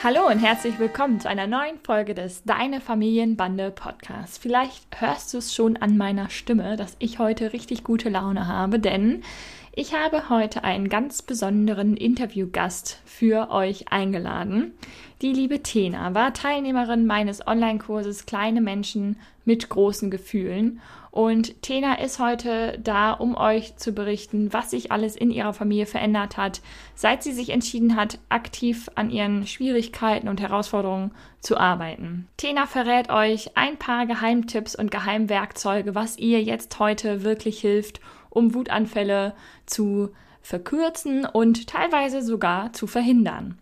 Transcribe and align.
Hallo 0.00 0.28
und 0.28 0.38
herzlich 0.38 0.78
willkommen 0.78 1.18
zu 1.18 1.28
einer 1.28 1.48
neuen 1.48 1.76
Folge 1.82 2.14
des 2.14 2.44
Deine 2.44 2.80
Familienbande 2.80 3.72
Podcasts. 3.72 4.38
Vielleicht 4.38 5.00
hörst 5.00 5.34
du 5.34 5.38
es 5.38 5.52
schon 5.52 5.76
an 5.76 5.96
meiner 5.96 6.30
Stimme, 6.30 6.76
dass 6.76 6.94
ich 7.00 7.18
heute 7.18 7.52
richtig 7.52 7.82
gute 7.82 8.08
Laune 8.08 8.46
habe, 8.46 8.78
denn 8.78 9.24
ich 9.72 9.94
habe 9.94 10.28
heute 10.28 10.62
einen 10.62 10.88
ganz 10.88 11.22
besonderen 11.22 11.96
Interviewgast 11.96 13.00
für 13.06 13.50
euch 13.50 13.90
eingeladen. 13.90 14.72
Die 15.20 15.32
liebe 15.32 15.64
Tena 15.64 16.14
war 16.14 16.32
Teilnehmerin 16.32 17.04
meines 17.04 17.44
Online-Kurses 17.44 18.24
Kleine 18.24 18.60
Menschen 18.60 19.16
mit 19.44 19.68
großen 19.68 20.12
Gefühlen. 20.12 20.80
Und 21.18 21.62
Tena 21.62 21.94
ist 21.94 22.20
heute 22.20 22.78
da, 22.80 23.10
um 23.10 23.36
euch 23.36 23.74
zu 23.74 23.90
berichten, 23.90 24.52
was 24.52 24.70
sich 24.70 24.92
alles 24.92 25.16
in 25.16 25.32
ihrer 25.32 25.52
Familie 25.52 25.86
verändert 25.86 26.36
hat, 26.36 26.60
seit 26.94 27.24
sie 27.24 27.32
sich 27.32 27.50
entschieden 27.50 27.96
hat, 27.96 28.20
aktiv 28.28 28.88
an 28.94 29.10
ihren 29.10 29.44
Schwierigkeiten 29.44 30.28
und 30.28 30.40
Herausforderungen 30.40 31.10
zu 31.40 31.56
arbeiten. 31.56 32.28
Tena 32.36 32.66
verrät 32.66 33.10
euch 33.10 33.56
ein 33.56 33.78
paar 33.78 34.06
Geheimtipps 34.06 34.76
und 34.76 34.92
Geheimwerkzeuge, 34.92 35.96
was 35.96 36.18
ihr 36.18 36.40
jetzt 36.40 36.78
heute 36.78 37.24
wirklich 37.24 37.60
hilft, 37.60 38.00
um 38.30 38.54
Wutanfälle 38.54 39.34
zu 39.66 40.10
verkürzen 40.40 41.26
und 41.26 41.66
teilweise 41.66 42.22
sogar 42.22 42.72
zu 42.72 42.86
verhindern. 42.86 43.58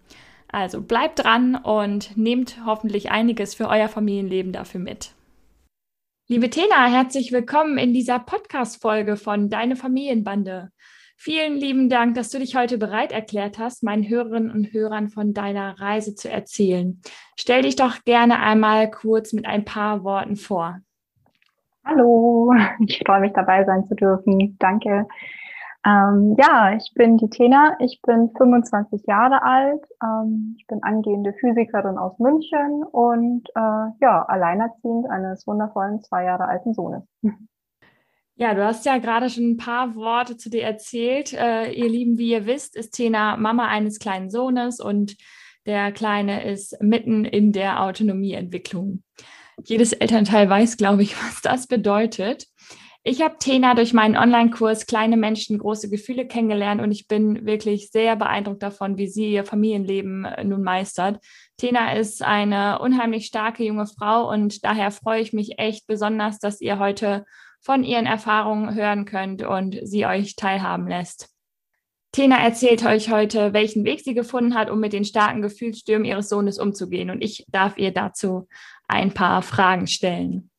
Also 0.53 0.83
bleibt 0.83 1.21
dran 1.21 1.55
und 1.55 2.19
nehmt 2.19 2.59
hoffentlich 2.67 3.11
einiges 3.11 3.55
für 3.55 3.69
euer 3.71 3.89
Familienleben 3.89 4.53
dafür 4.53 4.81
mit. 4.81 5.13
Liebe 6.29 6.51
Tena, 6.51 6.87
herzlich 6.87 7.31
willkommen 7.31 7.79
in 7.79 7.95
dieser 7.95 8.19
Podcast-Folge 8.19 9.17
von 9.17 9.49
Deine 9.49 9.77
Familienbande. 9.77 10.71
Vielen 11.17 11.55
lieben 11.55 11.89
Dank, 11.89 12.17
dass 12.17 12.31
du 12.31 12.41
dich 12.41 12.57
heute 12.57 12.79
bereit 12.79 13.13
erklärt 13.13 13.61
hast, 13.61 13.85
meinen 13.85 14.09
Hörerinnen 14.09 14.51
und 14.51 14.73
Hörern 14.73 15.09
von 15.09 15.35
deiner 15.35 15.79
Reise 15.79 16.17
zu 16.17 16.29
erzählen. 16.29 17.01
Stell 17.39 17.63
dich 17.63 17.77
doch 17.77 18.03
gerne 18.03 18.41
einmal 18.41 18.91
kurz 18.91 19.33
mit 19.35 19.47
ein 19.47 19.65
paar 19.65 20.03
Worten 20.03 20.35
vor. 20.35 20.81
Hallo, 21.85 22.53
ich 22.85 23.01
freue 23.07 23.21
mich 23.21 23.33
dabei 23.33 23.65
sein 23.65 23.87
zu 23.87 23.95
dürfen. 23.95 24.57
Danke. 24.59 25.07
Ähm, 25.87 26.35
ja, 26.37 26.75
ich 26.77 26.93
bin 26.95 27.17
die 27.17 27.31
Tena, 27.31 27.77
ich 27.79 28.01
bin 28.03 28.31
25 28.37 29.03
Jahre 29.07 29.43
alt, 29.45 29.85
ähm, 30.03 30.57
ich 30.59 30.67
bin 30.67 30.83
angehende 30.83 31.33
Physikerin 31.39 31.97
aus 31.97 32.19
München 32.19 32.83
und 32.91 33.49
äh, 33.55 33.93
ja, 34.01 34.25
alleinerziehend 34.27 35.09
eines 35.09 35.47
wundervollen 35.47 36.03
zwei 36.03 36.25
Jahre 36.25 36.49
alten 36.49 36.75
Sohnes. 36.75 37.03
Ja, 38.39 38.53
du 38.53 38.63
hast 38.63 38.85
ja 38.85 38.99
gerade 38.99 39.31
schon 39.31 39.53
ein 39.53 39.57
paar 39.57 39.95
Worte 39.97 40.37
zu 40.37 40.51
dir 40.51 40.63
erzählt. 40.63 41.33
Äh, 41.33 41.73
ihr 41.73 41.89
Lieben, 41.89 42.19
wie 42.19 42.33
ihr 42.33 42.45
wisst, 42.45 42.77
ist 42.77 42.91
Tena 42.91 43.39
Mama 43.39 43.67
eines 43.67 43.99
kleinen 43.99 44.29
Sohnes 44.29 44.79
und 44.79 45.17
der 45.65 45.91
Kleine 45.91 46.45
ist 46.45 46.77
mitten 46.83 47.25
in 47.25 47.53
der 47.53 47.83
Autonomieentwicklung. 47.83 49.03
Jedes 49.65 49.95
Elternteil 49.95 50.51
weiß, 50.51 50.77
glaube 50.77 51.03
ich, 51.03 51.17
was 51.27 51.41
das 51.41 51.67
bedeutet. 51.67 52.47
Ich 53.09 53.23
habe 53.23 53.37
Tena 53.39 53.75
durch 53.75 53.93
meinen 53.93 54.17
Online-Kurs 54.17 54.87
Kleine 54.87 55.17
Menschen, 55.17 55.59
große 55.59 55.89
Gefühle 55.89 56.27
kennengelernt 56.27 56.83
und 56.83 56.91
ich 56.91 57.07
bin 57.07 57.47
wirklich 57.47 57.93
sehr 57.93 58.17
beeindruckt 58.17 58.65
davon, 58.65 58.99
wie 58.99 59.07
sie 59.07 59.31
ihr 59.31 59.45
Familienleben 59.45 60.25
äh, 60.25 60.43
nun 60.43 60.65
meistert. 60.65 61.25
Tena 61.57 61.93
ist 61.93 62.25
eine 62.25 62.81
unheimlich 62.81 63.27
starke 63.27 63.63
junge 63.63 63.87
Frau 63.87 64.29
und 64.29 64.65
daher 64.65 64.91
freue 64.91 65.21
ich 65.21 65.33
mich 65.33 65.61
echt 65.61 65.87
besonders, 65.87 66.41
dass 66.41 66.61
ihr 66.61 66.81
heute 66.81 67.25
von 67.61 67.85
ihren 67.85 68.07
Erfahrungen 68.07 68.75
hören 68.75 69.05
könnt 69.05 69.45
und 69.45 69.79
sie 69.85 70.05
euch 70.05 70.35
teilhaben 70.35 70.89
lässt. 70.89 71.29
Tena 72.11 72.43
erzählt 72.43 72.85
euch 72.85 73.09
heute, 73.09 73.53
welchen 73.53 73.85
Weg 73.85 74.01
sie 74.01 74.15
gefunden 74.15 74.57
hat, 74.57 74.69
um 74.69 74.81
mit 74.81 74.93
den 74.93 75.05
starken 75.05 75.43
Gefühlsstürmen 75.43 76.07
ihres 76.07 76.29
Sohnes 76.29 76.59
umzugehen. 76.59 77.11
Und 77.11 77.23
ich 77.23 77.45
darf 77.47 77.79
ihr 77.79 77.93
dazu 77.93 78.49
ein 78.89 79.15
paar 79.15 79.43
Fragen 79.43 79.87
stellen. 79.87 80.51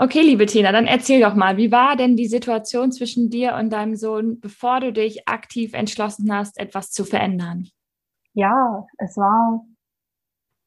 Okay, 0.00 0.20
liebe 0.20 0.46
Tina, 0.46 0.70
dann 0.70 0.86
erzähl 0.86 1.20
doch 1.20 1.34
mal, 1.34 1.56
wie 1.56 1.72
war 1.72 1.96
denn 1.96 2.14
die 2.14 2.28
Situation 2.28 2.92
zwischen 2.92 3.30
dir 3.30 3.56
und 3.56 3.72
deinem 3.72 3.96
Sohn, 3.96 4.38
bevor 4.38 4.78
du 4.78 4.92
dich 4.92 5.28
aktiv 5.28 5.74
entschlossen 5.74 6.32
hast, 6.32 6.60
etwas 6.60 6.92
zu 6.92 7.04
verändern? 7.04 7.66
Ja, 8.32 8.86
es 8.98 9.16
war 9.16 9.64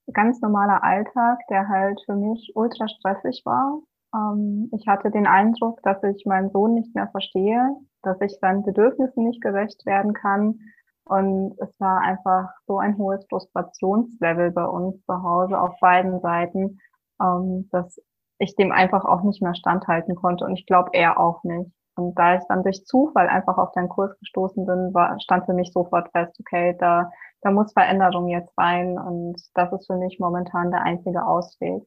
ein 0.07 0.13
ganz 0.13 0.41
normaler 0.41 0.83
Alltag, 0.83 1.39
der 1.49 1.69
halt 1.69 2.01
für 2.05 2.15
mich 2.15 2.51
ultra 2.55 2.89
stressig 2.89 3.43
war. 3.45 3.79
Ähm, 4.13 4.69
ich 4.73 4.85
hatte 4.89 5.11
den 5.11 5.27
Eindruck, 5.27 5.81
dass 5.83 6.03
ich 6.03 6.25
meinen 6.25 6.49
Sohn 6.49 6.73
nicht 6.73 6.93
mehr 6.93 7.07
verstehe, 7.07 7.77
dass 8.01 8.19
ich 8.19 8.37
seinen 8.41 8.63
Bedürfnissen 8.63 9.23
nicht 9.23 9.41
gerecht 9.41 9.85
werden 9.85 10.11
kann. 10.11 10.59
Und 11.05 11.55
es 11.59 11.69
war 11.79 12.01
einfach 12.01 12.49
so 12.67 12.79
ein 12.79 12.97
hohes 12.97 13.25
Frustrationslevel 13.29 14.51
bei 14.51 14.65
uns 14.65 15.01
zu 15.05 15.23
Hause 15.23 15.57
auf 15.57 15.79
beiden 15.79 16.19
Seiten, 16.19 16.79
ähm, 17.21 17.69
dass 17.71 17.97
ich 18.41 18.55
dem 18.55 18.71
einfach 18.71 19.05
auch 19.05 19.21
nicht 19.23 19.41
mehr 19.41 19.55
standhalten 19.55 20.15
konnte 20.15 20.45
und 20.45 20.57
ich 20.57 20.65
glaube 20.65 20.89
er 20.93 21.19
auch 21.19 21.43
nicht. 21.43 21.71
Und 21.95 22.15
da 22.17 22.37
ich 22.37 22.43
dann 22.47 22.63
durch 22.63 22.85
Zufall 22.85 23.27
einfach 23.27 23.57
auf 23.57 23.71
deinen 23.73 23.89
Kurs 23.89 24.17
gestoßen 24.19 24.65
bin, 24.65 24.93
war, 24.93 25.19
stand 25.19 25.45
für 25.45 25.53
mich 25.53 25.71
sofort 25.71 26.09
fest, 26.11 26.35
okay, 26.39 26.75
da, 26.79 27.11
da 27.41 27.51
muss 27.51 27.73
Veränderung 27.73 28.29
jetzt 28.29 28.57
rein 28.57 28.97
und 28.97 29.35
das 29.53 29.71
ist 29.73 29.87
für 29.87 29.97
mich 29.97 30.19
momentan 30.19 30.71
der 30.71 30.83
einzige 30.83 31.25
Ausweg. 31.25 31.83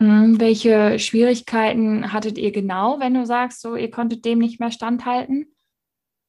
Hm, 0.00 0.40
welche 0.40 0.98
Schwierigkeiten 0.98 2.12
hattet 2.12 2.38
ihr 2.38 2.52
genau, 2.52 3.00
wenn 3.00 3.14
du 3.14 3.26
sagst, 3.26 3.60
so 3.60 3.74
ihr 3.74 3.90
konntet 3.90 4.24
dem 4.24 4.38
nicht 4.38 4.60
mehr 4.60 4.70
standhalten? 4.70 5.54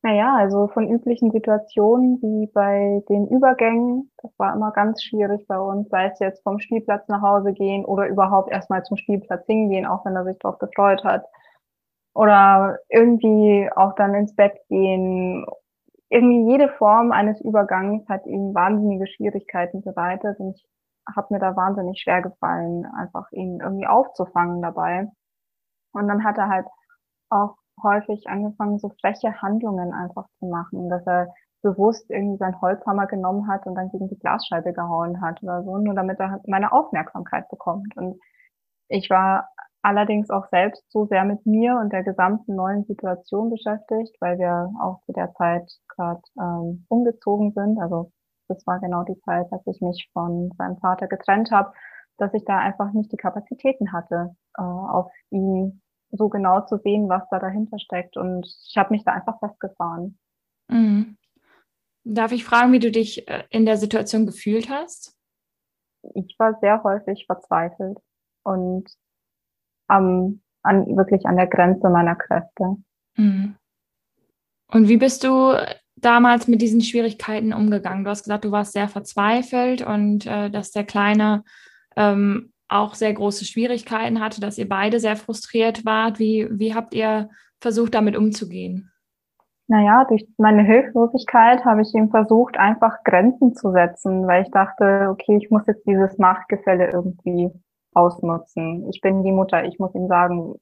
Naja, 0.02 0.36
also 0.38 0.68
von 0.70 0.90
üblichen 0.90 1.32
Situationen 1.32 2.22
wie 2.22 2.48
bei 2.54 3.04
den 3.10 3.28
Übergängen, 3.28 4.10
das 4.22 4.32
war 4.38 4.54
immer 4.56 4.72
ganz 4.72 5.04
schwierig 5.04 5.46
bei 5.48 5.60
uns, 5.60 5.90
sei 5.90 6.06
es 6.08 6.20
jetzt 6.20 6.42
vom 6.44 6.60
Spielplatz 6.60 7.06
nach 7.10 7.22
Hause 7.22 7.52
gehen 7.52 7.84
oder 7.84 8.08
überhaupt 8.08 8.50
erstmal 8.50 8.84
zum 8.84 8.96
Spielplatz 8.96 9.46
hingehen, 9.46 9.86
auch 9.86 10.06
wenn 10.06 10.16
er 10.16 10.24
sich 10.24 10.38
darauf 10.40 10.58
gefreut 10.58 11.04
hat. 11.04 11.26
Oder 12.14 12.80
irgendwie 12.90 13.70
auch 13.76 13.94
dann 13.96 14.16
ins 14.16 14.36
Bett 14.36 14.58
gehen. 14.70 15.46
Irgendwie 16.10 16.50
jede 16.52 16.70
Form 16.70 17.12
eines 17.12 17.42
Übergangs 17.42 18.08
hat 18.08 18.26
ihm 18.26 18.54
wahnsinnige 18.56 19.08
Schwierigkeiten 19.08 19.82
bereitet 19.82 20.40
und 20.40 20.56
ich 20.56 20.66
habe 21.16 21.34
mir 21.34 21.40
da 21.40 21.56
wahnsinnig 21.56 22.00
schwer 22.02 22.22
gefallen, 22.22 22.86
einfach 22.98 23.32
ihn 23.32 23.60
irgendwie 23.62 23.88
aufzufangen 23.88 24.62
dabei. 24.62 25.08
Und 25.94 26.08
dann 26.08 26.24
hat 26.24 26.38
er 26.38 26.50
halt 26.50 26.68
auch 27.30 27.56
häufig 27.84 28.28
angefangen, 28.28 28.80
so 28.80 28.90
freche 29.02 29.42
Handlungen 29.42 29.94
einfach 29.94 30.28
zu 30.40 30.48
machen, 30.48 30.90
dass 30.90 31.06
er 31.08 31.34
bewusst 31.62 32.10
irgendwie 32.10 32.38
seinen 32.38 32.60
Holzhammer 32.62 33.08
genommen 33.08 33.48
hat 33.48 33.66
und 33.66 33.76
dann 33.76 33.90
gegen 33.90 34.08
die 34.08 34.18
Glasscheibe 34.18 34.74
gehauen 34.74 35.22
hat 35.22 35.44
oder 35.44 35.64
so, 35.64 35.78
nur 35.78 35.94
damit 35.94 36.20
er 36.20 36.40
meine 36.48 36.72
Aufmerksamkeit 36.72 37.50
bekommt. 37.50 37.96
Und 37.98 38.20
ich 38.88 39.10
war 39.10 39.50
allerdings 39.82 40.30
auch 40.30 40.48
selbst 40.50 40.84
so 40.92 41.06
sehr 41.06 41.26
mit 41.26 41.46
mir 41.46 41.78
und 41.78 41.92
der 41.92 42.04
gesamten 42.04 42.56
neuen 42.56 42.84
Situation 42.86 43.50
beschäftigt, 43.50 44.16
weil 44.20 44.38
wir 44.38 44.72
auch 44.82 45.02
zu 45.06 45.14
der 45.14 45.34
Zeit 45.34 45.70
gerade 45.96 46.22
ähm, 46.40 46.86
umgezogen 46.90 47.52
sind. 47.54 47.80
Also 47.80 48.12
das 48.48 48.66
war 48.66 48.80
genau 48.80 49.04
die 49.04 49.20
Zeit, 49.22 49.48
als 49.52 49.66
ich 49.68 49.82
mich 49.82 50.10
von 50.14 50.52
seinem 50.58 50.78
Vater 50.78 51.08
getrennt 51.08 51.52
habe, 51.52 51.72
dass 52.18 52.34
ich 52.34 52.44
da 52.46 52.58
einfach 52.58 52.92
nicht 52.94 53.12
die 53.12 53.18
Kapazitäten 53.18 53.94
hatte, 53.94 54.36
äh, 54.58 54.62
auf 54.62 55.12
ihn 55.30 55.82
so 56.12 56.30
genau 56.30 56.62
zu 56.62 56.78
sehen, 56.78 57.10
was 57.10 57.24
da 57.30 57.40
dahinter 57.40 57.80
steckt. 57.80 58.18
Und 58.18 58.46
ich 58.68 58.78
habe 58.78 58.94
mich 58.94 59.04
da 59.04 59.14
einfach 59.14 59.40
festgefahren. 59.40 60.18
Mhm. 60.68 61.18
Darf 62.04 62.32
ich 62.32 62.46
fragen, 62.46 62.72
wie 62.72 62.80
du 62.80 62.92
dich 62.92 63.28
äh, 63.28 63.44
in 63.50 63.66
der 63.66 63.78
Situation 63.78 64.26
gefühlt 64.26 64.70
hast? 64.70 65.16
Ich 66.16 66.36
war 66.38 66.58
sehr 66.62 66.82
häufig 66.84 67.26
verzweifelt 67.26 67.98
und 68.44 68.90
am, 69.88 70.42
an, 70.64 70.96
wirklich 70.96 71.26
an 71.26 71.36
der 71.36 71.48
Grenze 71.48 71.90
meiner 71.90 72.16
Kräfte. 72.16 72.78
Mhm. 73.16 73.56
Und 74.72 74.88
wie 74.88 74.98
bist 74.98 75.24
du 75.24 75.54
damals 75.96 76.48
mit 76.48 76.62
diesen 76.62 76.82
Schwierigkeiten 76.82 77.54
umgegangen? 77.54 78.04
Du 78.04 78.10
hast 78.10 78.24
gesagt, 78.24 78.46
du 78.46 78.52
warst 78.52 78.74
sehr 78.74 78.88
verzweifelt 78.88 79.82
und 79.82 80.26
äh, 80.26 80.50
dass 80.50 80.72
der 80.72 80.86
Kleine 80.86 81.44
ähm, 81.96 82.54
auch 82.70 82.94
sehr 82.94 83.14
große 83.14 83.46
Schwierigkeiten 83.46 84.22
hatte, 84.22 84.40
dass 84.40 84.58
ihr 84.58 84.70
beide 84.70 85.00
sehr 85.00 85.16
frustriert 85.16 85.86
wart. 85.86 86.20
Wie, 86.20 86.48
wie 86.52 86.74
habt 86.74 86.94
ihr 86.94 87.30
versucht, 87.60 87.96
damit 87.96 88.16
umzugehen? 88.16 88.92
Naja, 89.68 90.06
durch 90.06 90.26
meine 90.38 90.64
Hilflosigkeit 90.64 91.64
habe 91.64 91.82
ich 91.82 91.94
ihm 91.94 92.10
versucht, 92.10 92.58
einfach 92.58 93.04
Grenzen 93.04 93.54
zu 93.54 93.72
setzen, 93.72 94.26
weil 94.26 94.44
ich 94.44 94.52
dachte, 94.52 95.10
okay, 95.12 95.38
ich 95.38 95.52
muss 95.52 95.62
jetzt 95.68 95.86
dieses 95.86 96.18
Machtgefälle 96.18 96.90
irgendwie 96.92 97.52
ausnutzen. 97.94 98.90
Ich 98.92 99.02
bin 99.02 99.24
die 99.24 99.32
Mutter, 99.32 99.64
ich 99.66 99.78
muss 99.78 99.94
ihm 99.94 100.08
sagen, 100.08 100.56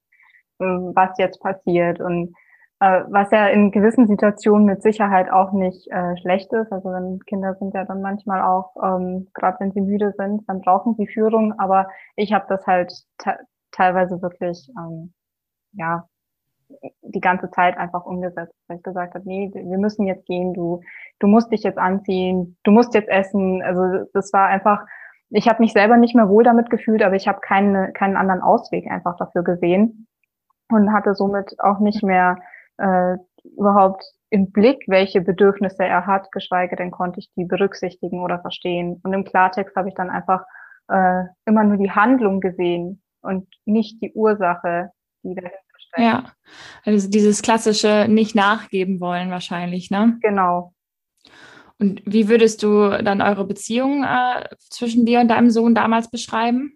ähm, 0.60 0.92
was 0.94 1.18
jetzt 1.18 1.40
passiert 1.40 2.02
und 2.02 2.34
was 2.80 3.32
ja 3.32 3.48
in 3.48 3.72
gewissen 3.72 4.08
Situationen 4.08 4.66
mit 4.66 4.84
Sicherheit 4.84 5.32
auch 5.32 5.52
nicht 5.52 5.88
äh, 5.90 6.16
schlecht 6.18 6.54
ist. 6.54 6.72
Also 6.72 6.92
wenn 6.92 7.20
Kinder 7.26 7.56
sind 7.56 7.74
ja 7.74 7.86
dann 7.86 8.02
manchmal 8.02 8.42
auch, 8.42 8.76
ähm, 8.84 9.28
gerade 9.34 9.60
wenn 9.60 9.72
sie 9.72 9.82
müde 9.82 10.14
sind, 10.16 10.48
dann 10.48 10.62
brauchen 10.62 10.96
sie 10.96 11.08
Führung. 11.08 11.58
Aber 11.60 11.88
ich 12.16 12.34
habe 12.34 12.46
das 12.50 12.66
halt 12.68 12.94
teilweise 13.72 14.22
wirklich 14.22 14.70
ähm, 14.78 15.14
ja 15.74 16.08
die 17.02 17.22
ganze 17.22 17.50
Zeit 17.50 17.78
einfach 17.78 18.06
umgesetzt, 18.06 18.54
weil 18.68 18.78
ich 18.78 18.84
gesagt 18.84 19.16
habe, 19.16 19.28
nee, 19.28 19.50
wir 19.54 19.78
müssen 19.78 20.06
jetzt 20.06 20.26
gehen, 20.26 20.54
du, 20.54 20.82
du 21.20 21.28
musst 21.28 21.52
dich 21.52 21.64
jetzt 21.64 21.78
anziehen, 21.78 22.58
du 22.64 22.72
musst 22.72 22.94
jetzt 22.94 23.10
essen. 23.10 23.62
Also 23.64 24.06
das 24.14 24.34
war 24.34 24.48
einfach, 24.48 24.86
ich 25.30 25.48
habe 25.48 25.62
mich 25.62 25.74
selber 25.74 25.98
nicht 25.98 26.16
mehr 26.16 26.30
wohl 26.30 26.44
damit 26.44 26.70
gefühlt, 26.70 27.02
aber 27.02 27.16
ich 27.16 27.28
habe 27.28 27.40
keine, 27.42 27.92
keinen 27.94 28.18
anderen 28.18 28.42
Ausweg 28.42 28.90
einfach 28.92 29.16
dafür 29.18 29.44
gesehen 29.44 30.08
und 30.70 30.94
hatte 30.94 31.16
somit 31.16 31.56
auch 31.60 31.80
nicht 31.80 32.04
mehr 32.04 32.38
äh, 32.78 33.18
überhaupt 33.44 34.04
im 34.30 34.52
Blick, 34.52 34.84
welche 34.88 35.22
Bedürfnisse 35.22 35.84
er 35.84 36.06
hat, 36.06 36.32
geschweige 36.32 36.76
denn 36.76 36.92
konnte 36.92 37.20
ich 37.20 37.30
die 37.36 37.46
berücksichtigen 37.46 38.22
oder 38.22 38.40
verstehen. 38.40 39.00
Und 39.04 39.14
im 39.14 39.24
Klartext 39.24 39.76
habe 39.76 39.90
ich 39.90 39.96
dann 39.96 40.10
einfach 40.10 40.44
äh, 40.90 41.24
immer 41.46 41.64
nur 41.64 41.78
die 41.78 41.92
Handlung 41.92 42.42
gesehen 42.42 43.02
und 43.22 43.48
nicht 43.66 44.02
die 44.02 44.12
Ursache, 44.14 44.92
die 45.24 45.36
dahinter 45.36 45.58
steckt. 45.78 46.06
Ja, 46.06 46.32
also 46.86 47.10
dieses 47.10 47.42
klassische 47.42 48.08
nicht 48.10 48.36
nachgeben 48.36 49.00
wollen 49.00 49.30
wahrscheinlich, 49.30 49.92
ne? 49.92 50.18
Genau. 50.22 50.74
Und 51.80 52.02
wie 52.06 52.28
würdest 52.28 52.64
du 52.64 52.90
dann 53.04 53.22
eure 53.22 53.46
Beziehung 53.46 54.04
äh, 54.04 54.46
zwischen 54.60 55.06
dir 55.06 55.20
und 55.20 55.28
deinem 55.28 55.52
Sohn 55.52 55.76
damals 55.76 56.10
beschreiben? 56.10 56.76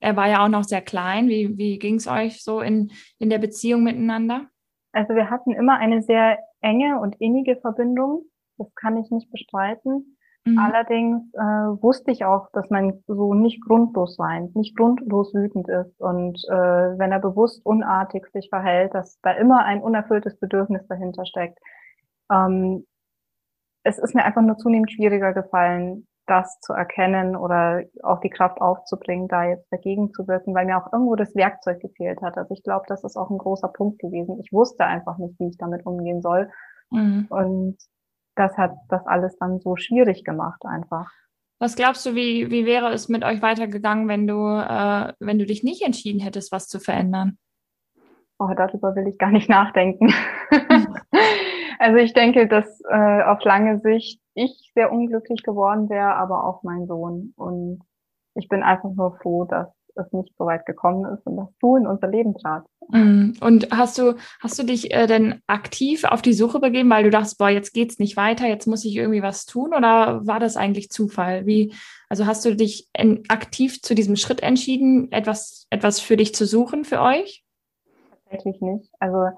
Er 0.00 0.16
war 0.16 0.28
ja 0.28 0.44
auch 0.44 0.48
noch 0.48 0.64
sehr 0.64 0.82
klein. 0.82 1.28
Wie, 1.28 1.56
wie 1.58 1.78
ging 1.78 1.96
es 1.96 2.06
euch 2.06 2.42
so 2.42 2.60
in, 2.60 2.92
in 3.18 3.30
der 3.30 3.38
Beziehung 3.38 3.82
miteinander? 3.82 4.48
Also 4.96 5.14
wir 5.14 5.28
hatten 5.28 5.52
immer 5.52 5.76
eine 5.76 6.00
sehr 6.00 6.38
enge 6.62 6.98
und 7.00 7.16
innige 7.20 7.56
Verbindung. 7.56 8.22
Das 8.56 8.74
kann 8.74 8.96
ich 8.96 9.10
nicht 9.10 9.30
bestreiten. 9.30 10.16
Mhm. 10.46 10.58
Allerdings 10.58 11.22
äh, 11.34 11.82
wusste 11.82 12.12
ich 12.12 12.24
auch, 12.24 12.48
dass 12.52 12.70
mein 12.70 13.02
Sohn 13.06 13.42
nicht 13.42 13.62
grundlos 13.62 14.18
weint, 14.18 14.56
nicht 14.56 14.74
grundlos 14.74 15.34
wütend 15.34 15.68
ist. 15.68 16.00
Und 16.00 16.42
äh, 16.48 16.98
wenn 16.98 17.12
er 17.12 17.18
bewusst 17.18 17.60
unartig 17.66 18.26
sich 18.32 18.48
verhält, 18.48 18.94
dass 18.94 19.20
da 19.20 19.32
immer 19.32 19.64
ein 19.64 19.82
unerfülltes 19.82 20.38
Bedürfnis 20.38 20.86
dahinter 20.88 21.26
steckt. 21.26 21.58
Ähm, 22.32 22.86
es 23.82 23.98
ist 23.98 24.14
mir 24.14 24.24
einfach 24.24 24.42
nur 24.42 24.56
zunehmend 24.56 24.90
schwieriger 24.90 25.34
gefallen, 25.34 26.06
das 26.26 26.58
zu 26.60 26.72
erkennen 26.72 27.36
oder 27.36 27.82
auch 28.02 28.20
die 28.20 28.30
Kraft 28.30 28.60
aufzubringen, 28.60 29.28
da 29.28 29.44
jetzt 29.44 29.70
dagegen 29.72 30.12
zu 30.12 30.26
wirken, 30.26 30.54
weil 30.54 30.66
mir 30.66 30.76
auch 30.76 30.92
irgendwo 30.92 31.14
das 31.14 31.34
Werkzeug 31.34 31.80
gefehlt 31.80 32.20
hat. 32.22 32.36
Also 32.36 32.52
ich 32.52 32.62
glaube, 32.62 32.84
das 32.88 33.04
ist 33.04 33.16
auch 33.16 33.30
ein 33.30 33.38
großer 33.38 33.68
Punkt 33.68 34.00
gewesen. 34.00 34.38
Ich 34.40 34.52
wusste 34.52 34.84
einfach 34.84 35.18
nicht, 35.18 35.38
wie 35.38 35.48
ich 35.48 35.58
damit 35.58 35.86
umgehen 35.86 36.22
soll. 36.22 36.50
Mhm. 36.90 37.26
Und 37.30 37.76
das 38.34 38.56
hat 38.56 38.74
das 38.88 39.06
alles 39.06 39.36
dann 39.38 39.60
so 39.60 39.76
schwierig 39.76 40.24
gemacht 40.24 40.64
einfach. 40.64 41.10
Was 41.58 41.74
glaubst 41.74 42.04
du, 42.04 42.14
wie, 42.14 42.50
wie 42.50 42.66
wäre 42.66 42.92
es 42.92 43.08
mit 43.08 43.24
euch 43.24 43.40
weitergegangen, 43.40 44.08
wenn 44.08 44.26
du, 44.26 44.34
äh, 44.34 45.14
wenn 45.20 45.38
du 45.38 45.46
dich 45.46 45.64
nicht 45.64 45.82
entschieden 45.82 46.20
hättest, 46.20 46.52
was 46.52 46.68
zu 46.68 46.78
verändern? 46.80 47.38
Oh, 48.38 48.50
darüber 48.54 48.94
will 48.94 49.06
ich 49.08 49.16
gar 49.18 49.30
nicht 49.30 49.48
nachdenken. 49.48 50.12
also 51.78 51.96
ich 51.98 52.12
denke, 52.12 52.46
dass 52.46 52.80
äh, 52.88 53.22
auf 53.22 53.42
lange 53.44 53.80
Sicht 53.80 54.20
ich 54.34 54.72
sehr 54.74 54.92
unglücklich 54.92 55.42
geworden 55.42 55.88
wäre, 55.88 56.14
aber 56.14 56.44
auch 56.44 56.62
mein 56.62 56.86
Sohn. 56.86 57.32
Und 57.36 57.80
ich 58.34 58.48
bin 58.48 58.62
einfach 58.62 58.90
nur 58.90 59.16
froh, 59.18 59.44
dass 59.44 59.68
es 59.96 60.12
nicht 60.12 60.32
so 60.36 60.44
weit 60.46 60.66
gekommen 60.66 61.04
ist 61.14 61.26
und 61.26 61.36
dass 61.36 61.48
du 61.60 61.76
in 61.76 61.86
unser 61.86 62.08
Leben 62.08 62.34
tratst. 62.34 62.68
Mm. 62.88 63.32
Und 63.40 63.68
hast 63.70 63.98
du, 63.98 64.14
hast 64.40 64.58
du 64.58 64.62
dich 64.62 64.92
äh, 64.92 65.06
denn 65.06 65.40
aktiv 65.46 66.04
auf 66.04 66.22
die 66.22 66.34
Suche 66.34 66.60
begeben, 66.60 66.90
weil 66.90 67.04
du 67.04 67.10
dachtest, 67.10 67.38
boah, 67.38 67.48
jetzt 67.48 67.72
geht's 67.72 67.98
nicht 67.98 68.16
weiter, 68.16 68.46
jetzt 68.46 68.66
muss 68.66 68.84
ich 68.84 68.94
irgendwie 68.96 69.22
was 69.22 69.46
tun 69.46 69.74
oder 69.74 70.26
war 70.26 70.38
das 70.38 70.56
eigentlich 70.56 70.90
Zufall? 70.90 71.46
Wie, 71.46 71.74
also 72.08 72.26
hast 72.26 72.44
du 72.44 72.54
dich 72.54 72.88
in, 72.96 73.24
aktiv 73.28 73.80
zu 73.82 73.94
diesem 73.94 74.16
Schritt 74.16 74.42
entschieden, 74.42 75.10
etwas, 75.12 75.66
etwas 75.70 76.00
für 76.00 76.16
dich 76.16 76.34
zu 76.34 76.46
suchen 76.46 76.84
für 76.84 77.00
euch? 77.00 77.42
Tatsächlich 78.24 78.60
nicht. 78.60 78.90
Also 79.00 79.30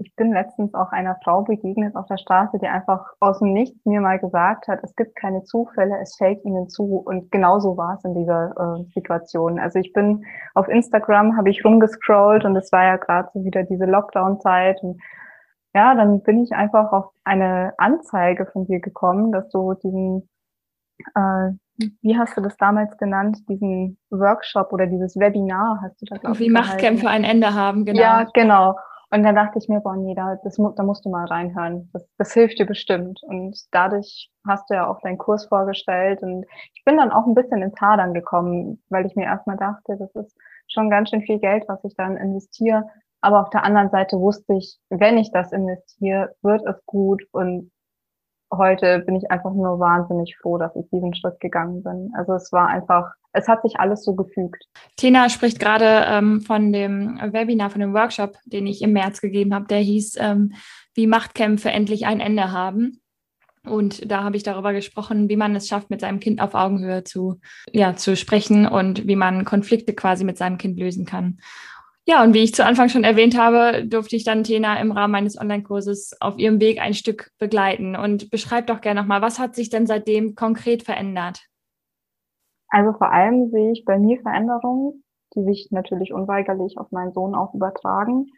ich 0.00 0.14
bin 0.14 0.32
letztens 0.32 0.74
auch 0.74 0.92
einer 0.92 1.16
Frau 1.24 1.42
begegnet 1.42 1.96
auf 1.96 2.06
der 2.06 2.18
Straße, 2.18 2.58
die 2.58 2.68
einfach 2.68 3.04
aus 3.18 3.40
dem 3.40 3.52
Nichts 3.52 3.84
mir 3.84 4.00
mal 4.00 4.18
gesagt 4.18 4.68
hat, 4.68 4.78
es 4.84 4.94
gibt 4.94 5.16
keine 5.16 5.42
Zufälle, 5.42 5.98
es 6.00 6.14
fällt 6.16 6.44
ihnen 6.44 6.68
zu. 6.68 7.02
Und 7.04 7.32
genauso 7.32 7.76
war 7.76 7.94
es 7.96 8.04
in 8.04 8.14
dieser 8.14 8.52
äh, 8.56 8.84
Situation. 8.94 9.58
Also 9.58 9.80
ich 9.80 9.92
bin 9.92 10.24
auf 10.54 10.68
Instagram, 10.68 11.36
habe 11.36 11.50
ich 11.50 11.64
rumgescrollt 11.64 12.44
und 12.44 12.54
es 12.56 12.70
war 12.70 12.84
ja 12.84 12.96
gerade 12.96 13.28
so 13.34 13.44
wieder 13.44 13.64
diese 13.64 13.86
Lockdown-Zeit. 13.86 14.80
Und 14.82 15.00
ja, 15.74 15.96
dann 15.96 16.22
bin 16.22 16.44
ich 16.44 16.52
einfach 16.52 16.92
auf 16.92 17.10
eine 17.24 17.72
Anzeige 17.78 18.46
von 18.46 18.66
dir 18.66 18.78
gekommen, 18.78 19.32
dass 19.32 19.48
du 19.50 19.74
diesen, 19.82 20.28
äh, 21.16 21.50
wie 22.02 22.16
hast 22.16 22.36
du 22.36 22.40
das 22.40 22.56
damals 22.56 22.96
genannt, 22.98 23.38
diesen 23.48 23.98
Workshop 24.10 24.72
oder 24.72 24.86
dieses 24.86 25.16
Webinar 25.16 25.80
hast 25.82 26.00
du 26.00 26.06
da, 26.06 26.18
glaube 26.18 26.38
Wie 26.38 26.50
Machtkämpfe 26.50 27.08
ein 27.08 27.24
Ende 27.24 27.54
haben, 27.54 27.84
genau. 27.84 28.00
Ja, 28.00 28.24
genau. 28.32 28.76
Und 29.10 29.22
dann 29.22 29.34
dachte 29.34 29.58
ich 29.58 29.68
mir, 29.68 29.80
boah, 29.80 29.96
nee, 29.96 30.14
da, 30.14 30.36
das, 30.44 30.56
da 30.56 30.82
musst 30.82 31.04
du 31.04 31.08
mal 31.08 31.24
reinhören. 31.24 31.88
Das, 31.92 32.06
das 32.18 32.32
hilft 32.34 32.58
dir 32.58 32.66
bestimmt. 32.66 33.20
Und 33.22 33.58
dadurch 33.70 34.30
hast 34.46 34.68
du 34.68 34.74
ja 34.74 34.86
auch 34.86 35.00
deinen 35.00 35.16
Kurs 35.16 35.46
vorgestellt. 35.46 36.22
Und 36.22 36.44
ich 36.74 36.84
bin 36.84 36.98
dann 36.98 37.10
auch 37.10 37.26
ein 37.26 37.34
bisschen 37.34 37.62
ins 37.62 37.80
Hadern 37.80 38.12
gekommen, 38.12 38.82
weil 38.90 39.06
ich 39.06 39.16
mir 39.16 39.24
erstmal 39.24 39.56
dachte, 39.56 39.96
das 39.98 40.14
ist 40.14 40.36
schon 40.68 40.90
ganz 40.90 41.08
schön 41.08 41.22
viel 41.22 41.38
Geld, 41.38 41.64
was 41.68 41.82
ich 41.84 41.94
dann 41.96 42.18
investiere. 42.18 42.84
Aber 43.22 43.40
auf 43.40 43.50
der 43.50 43.64
anderen 43.64 43.90
Seite 43.90 44.18
wusste 44.18 44.54
ich, 44.54 44.78
wenn 44.90 45.16
ich 45.16 45.32
das 45.32 45.52
investiere, 45.52 46.34
wird 46.42 46.66
es 46.66 46.84
gut. 46.84 47.22
Und 47.32 47.70
heute 48.52 49.00
bin 49.00 49.16
ich 49.16 49.30
einfach 49.30 49.52
nur 49.52 49.78
wahnsinnig 49.78 50.36
froh, 50.40 50.58
dass 50.58 50.74
ich 50.76 50.88
diesen 50.90 51.14
Schritt 51.14 51.38
gegangen 51.40 51.82
bin. 51.82 52.12
Also 52.16 52.34
es 52.34 52.52
war 52.52 52.68
einfach 52.68 53.12
es 53.32 53.48
hat 53.48 53.62
sich 53.62 53.78
alles 53.78 54.04
so 54.04 54.14
gefügt. 54.14 54.64
Tina 54.96 55.28
spricht 55.28 55.60
gerade 55.60 56.06
ähm, 56.06 56.40
von 56.40 56.72
dem 56.72 57.18
Webinar, 57.32 57.70
von 57.70 57.80
dem 57.80 57.94
Workshop, 57.94 58.36
den 58.44 58.66
ich 58.66 58.82
im 58.82 58.92
März 58.92 59.20
gegeben 59.20 59.54
habe. 59.54 59.66
Der 59.66 59.78
hieß, 59.78 60.16
ähm, 60.18 60.52
wie 60.94 61.06
Machtkämpfe 61.06 61.70
endlich 61.70 62.06
ein 62.06 62.20
Ende 62.20 62.52
haben. 62.52 63.00
Und 63.64 64.10
da 64.10 64.24
habe 64.24 64.36
ich 64.36 64.44
darüber 64.44 64.72
gesprochen, 64.72 65.28
wie 65.28 65.36
man 65.36 65.54
es 65.54 65.68
schafft, 65.68 65.90
mit 65.90 66.00
seinem 66.00 66.20
Kind 66.20 66.40
auf 66.40 66.54
Augenhöhe 66.54 67.04
zu, 67.04 67.40
ja, 67.70 67.96
zu 67.96 68.16
sprechen 68.16 68.66
und 68.66 69.06
wie 69.06 69.16
man 69.16 69.44
Konflikte 69.44 69.94
quasi 69.94 70.24
mit 70.24 70.38
seinem 70.38 70.58
Kind 70.58 70.78
lösen 70.78 71.04
kann. 71.04 71.38
Ja, 72.10 72.22
und 72.22 72.32
wie 72.32 72.42
ich 72.42 72.54
zu 72.54 72.64
Anfang 72.64 72.88
schon 72.88 73.04
erwähnt 73.04 73.38
habe, 73.38 73.84
durfte 73.84 74.16
ich 74.16 74.24
dann 74.24 74.42
Tina 74.42 74.80
im 74.80 74.92
Rahmen 74.92 75.12
meines 75.12 75.38
Online-Kurses 75.38 76.16
auf 76.22 76.38
ihrem 76.38 76.58
Weg 76.58 76.80
ein 76.80 76.94
Stück 76.94 77.32
begleiten. 77.38 77.96
Und 77.96 78.30
beschreib 78.30 78.66
doch 78.66 78.80
gerne 78.80 79.02
nochmal, 79.02 79.20
was 79.20 79.38
hat 79.38 79.54
sich 79.54 79.68
denn 79.68 79.86
seitdem 79.86 80.34
konkret 80.34 80.84
verändert? 80.84 81.46
Also 82.70 82.94
vor 82.96 83.12
allem 83.12 83.50
sehe 83.50 83.72
ich 83.72 83.84
bei 83.84 83.98
mir 83.98 84.18
Veränderungen, 84.22 85.04
die 85.34 85.44
sich 85.44 85.68
natürlich 85.70 86.14
unweigerlich 86.14 86.78
auf 86.78 86.90
meinen 86.92 87.12
Sohn 87.12 87.34
auch 87.34 87.52
übertragen. 87.52 88.28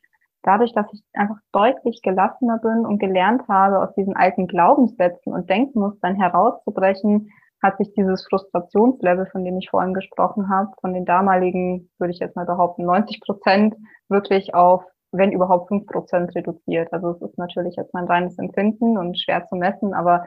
Dadurch, 0.43 0.73
dass 0.73 0.93
ich 0.93 1.05
einfach 1.13 1.39
deutlich 1.53 2.03
gelassener 2.03 2.59
bin 2.59 2.85
und 2.85 2.99
gelernt 2.99 3.47
habe, 3.47 3.79
aus 3.79 3.95
diesen 3.95 4.17
alten 4.17 4.49
Glaubenssätzen 4.49 5.33
und 5.33 5.49
Denkmustern 5.49 6.17
herauszubrechen, 6.17 7.31
hat 7.63 7.77
sich 7.79 7.93
dieses 7.93 8.27
Frustrationslevel, 8.27 9.27
von 9.27 9.45
dem 9.45 9.59
ich 9.59 9.69
vorhin 9.71 9.95
gesprochen 9.95 10.49
habe, 10.49 10.71
von 10.81 10.95
den 10.95 11.05
damaligen, 11.05 11.91
würde 11.99 12.13
ich 12.13 12.19
jetzt 12.19 12.37
mal 12.37 12.47
behaupten, 12.47 12.85
90 12.85 13.21
Prozent 13.21 13.75
wirklich 14.09 14.55
auf, 14.55 14.85
wenn 15.13 15.33
überhaupt 15.33 15.69
fünf 15.69 15.87
Prozent 15.87 16.35
reduziert. 16.35 16.93
Also 16.93 17.11
es 17.11 17.23
ist 17.23 17.39
natürlich 17.39 17.77
jetzt 17.77 17.93
mein 17.93 18.07
reines 18.07 18.39
Empfinden 18.39 18.97
und 18.97 19.19
schwer 19.19 19.47
zu 19.47 19.57
messen, 19.57 19.93
aber 19.93 20.27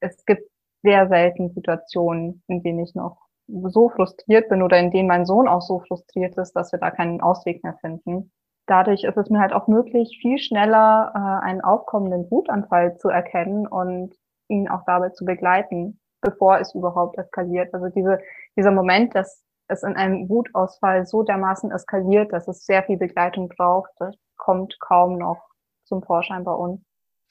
es 0.00 0.24
gibt 0.24 0.48
sehr 0.82 1.08
selten 1.08 1.50
Situationen, 1.50 2.42
in 2.48 2.62
denen 2.62 2.80
ich 2.80 2.94
noch 2.94 3.18
so 3.46 3.88
frustriert 3.88 4.48
bin 4.48 4.62
oder 4.62 4.78
in 4.78 4.90
denen 4.90 5.08
mein 5.08 5.24
Sohn 5.24 5.48
auch 5.48 5.62
so 5.62 5.80
frustriert 5.80 6.36
ist, 6.36 6.52
dass 6.52 6.72
wir 6.72 6.78
da 6.78 6.90
keinen 6.90 7.20
Ausweg 7.20 7.62
mehr 7.64 7.76
finden. 7.80 8.30
Dadurch 8.66 9.04
ist 9.04 9.16
es 9.16 9.30
mir 9.30 9.40
halt 9.40 9.54
auch 9.54 9.66
möglich, 9.66 10.18
viel 10.20 10.38
schneller 10.38 11.12
äh, 11.14 11.46
einen 11.46 11.62
aufkommenden 11.62 12.30
Wutanfall 12.30 12.98
zu 12.98 13.08
erkennen 13.08 13.66
und 13.66 14.14
ihn 14.48 14.68
auch 14.68 14.82
dabei 14.86 15.10
zu 15.10 15.24
begleiten, 15.24 15.98
bevor 16.20 16.58
es 16.58 16.74
überhaupt 16.74 17.18
eskaliert. 17.18 17.72
Also 17.74 17.88
diese, 17.88 18.18
dieser 18.56 18.70
Moment, 18.70 19.14
dass 19.14 19.44
es 19.68 19.82
in 19.82 19.94
einem 19.96 20.28
Wutausfall 20.28 21.06
so 21.06 21.22
dermaßen 21.22 21.70
eskaliert, 21.70 22.32
dass 22.32 22.48
es 22.48 22.64
sehr 22.64 22.82
viel 22.82 22.96
Begleitung 22.96 23.48
braucht, 23.48 23.90
das 23.98 24.16
kommt 24.36 24.78
kaum 24.80 25.18
noch 25.18 25.42
zum 25.84 26.02
Vorschein 26.02 26.44
bei 26.44 26.52
uns. 26.52 26.80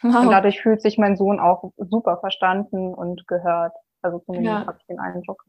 Wow. 0.01 0.21
Und 0.21 0.31
dadurch 0.31 0.61
fühlt 0.61 0.81
sich 0.81 0.97
mein 0.97 1.17
Sohn 1.17 1.39
auch 1.39 1.71
super 1.77 2.17
verstanden 2.17 2.93
und 2.93 3.27
gehört. 3.27 3.73
Also 4.01 4.19
zumindest 4.19 4.53
ja. 4.53 4.67
habe 4.67 4.77
ich 4.79 4.85
den 4.85 4.99
Eindruck. 4.99 5.43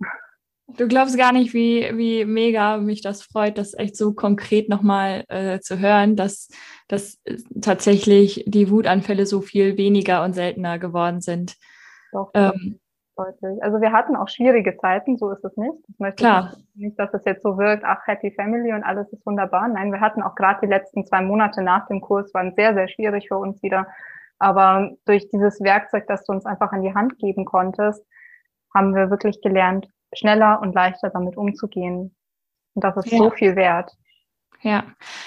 Du 0.76 0.86
glaubst 0.86 1.16
gar 1.16 1.32
nicht, 1.32 1.54
wie, 1.54 1.90
wie 1.96 2.26
mega 2.26 2.76
mich 2.76 3.00
das 3.00 3.22
freut, 3.22 3.56
das 3.56 3.72
echt 3.72 3.96
so 3.96 4.12
konkret 4.12 4.68
nochmal 4.68 5.24
äh, 5.28 5.60
zu 5.60 5.78
hören, 5.78 6.14
dass, 6.14 6.50
dass 6.88 7.18
tatsächlich 7.60 8.44
die 8.46 8.70
Wutanfälle 8.70 9.24
so 9.24 9.40
viel 9.40 9.78
weniger 9.78 10.22
und 10.24 10.34
seltener 10.34 10.78
geworden 10.78 11.22
sind. 11.22 11.56
Doch, 12.12 12.30
ähm, 12.34 12.80
deutlich. 13.18 13.62
Also 13.62 13.80
wir 13.80 13.92
hatten 13.92 14.16
auch 14.16 14.28
schwierige 14.28 14.76
Zeiten, 14.76 15.16
so 15.16 15.30
ist 15.30 15.44
es 15.44 15.56
nicht. 15.56 15.78
Ich 15.88 15.98
möchte 15.98 16.22
klar. 16.22 16.52
nicht, 16.74 16.98
dass 16.98 17.12
es 17.12 17.24
jetzt 17.24 17.42
so 17.42 17.58
wirkt, 17.58 17.84
ach, 17.84 18.06
Happy 18.06 18.30
Family 18.30 18.72
und 18.72 18.84
alles 18.84 19.12
ist 19.12 19.26
wunderbar. 19.26 19.68
Nein, 19.68 19.92
wir 19.92 20.00
hatten 20.00 20.22
auch 20.22 20.34
gerade 20.34 20.60
die 20.62 20.70
letzten 20.70 21.04
zwei 21.04 21.20
Monate 21.20 21.62
nach 21.62 21.86
dem 21.88 22.00
Kurs 22.00 22.32
waren 22.34 22.54
sehr, 22.54 22.74
sehr 22.74 22.88
schwierig 22.88 23.28
für 23.28 23.36
uns 23.36 23.62
wieder. 23.62 23.86
Aber 24.38 24.92
durch 25.04 25.28
dieses 25.30 25.60
Werkzeug, 25.60 26.06
das 26.06 26.24
du 26.24 26.32
uns 26.32 26.46
einfach 26.46 26.70
an 26.72 26.82
die 26.82 26.94
Hand 26.94 27.18
geben 27.18 27.44
konntest, 27.44 28.06
haben 28.72 28.94
wir 28.94 29.10
wirklich 29.10 29.40
gelernt, 29.40 29.88
schneller 30.12 30.60
und 30.62 30.74
leichter 30.74 31.10
damit 31.10 31.36
umzugehen. 31.36 32.14
Und 32.74 32.84
das 32.84 32.96
ist 32.96 33.10
ja. 33.10 33.18
so 33.18 33.30
viel 33.30 33.56
wert. 33.56 33.97
Ja, 34.60 34.84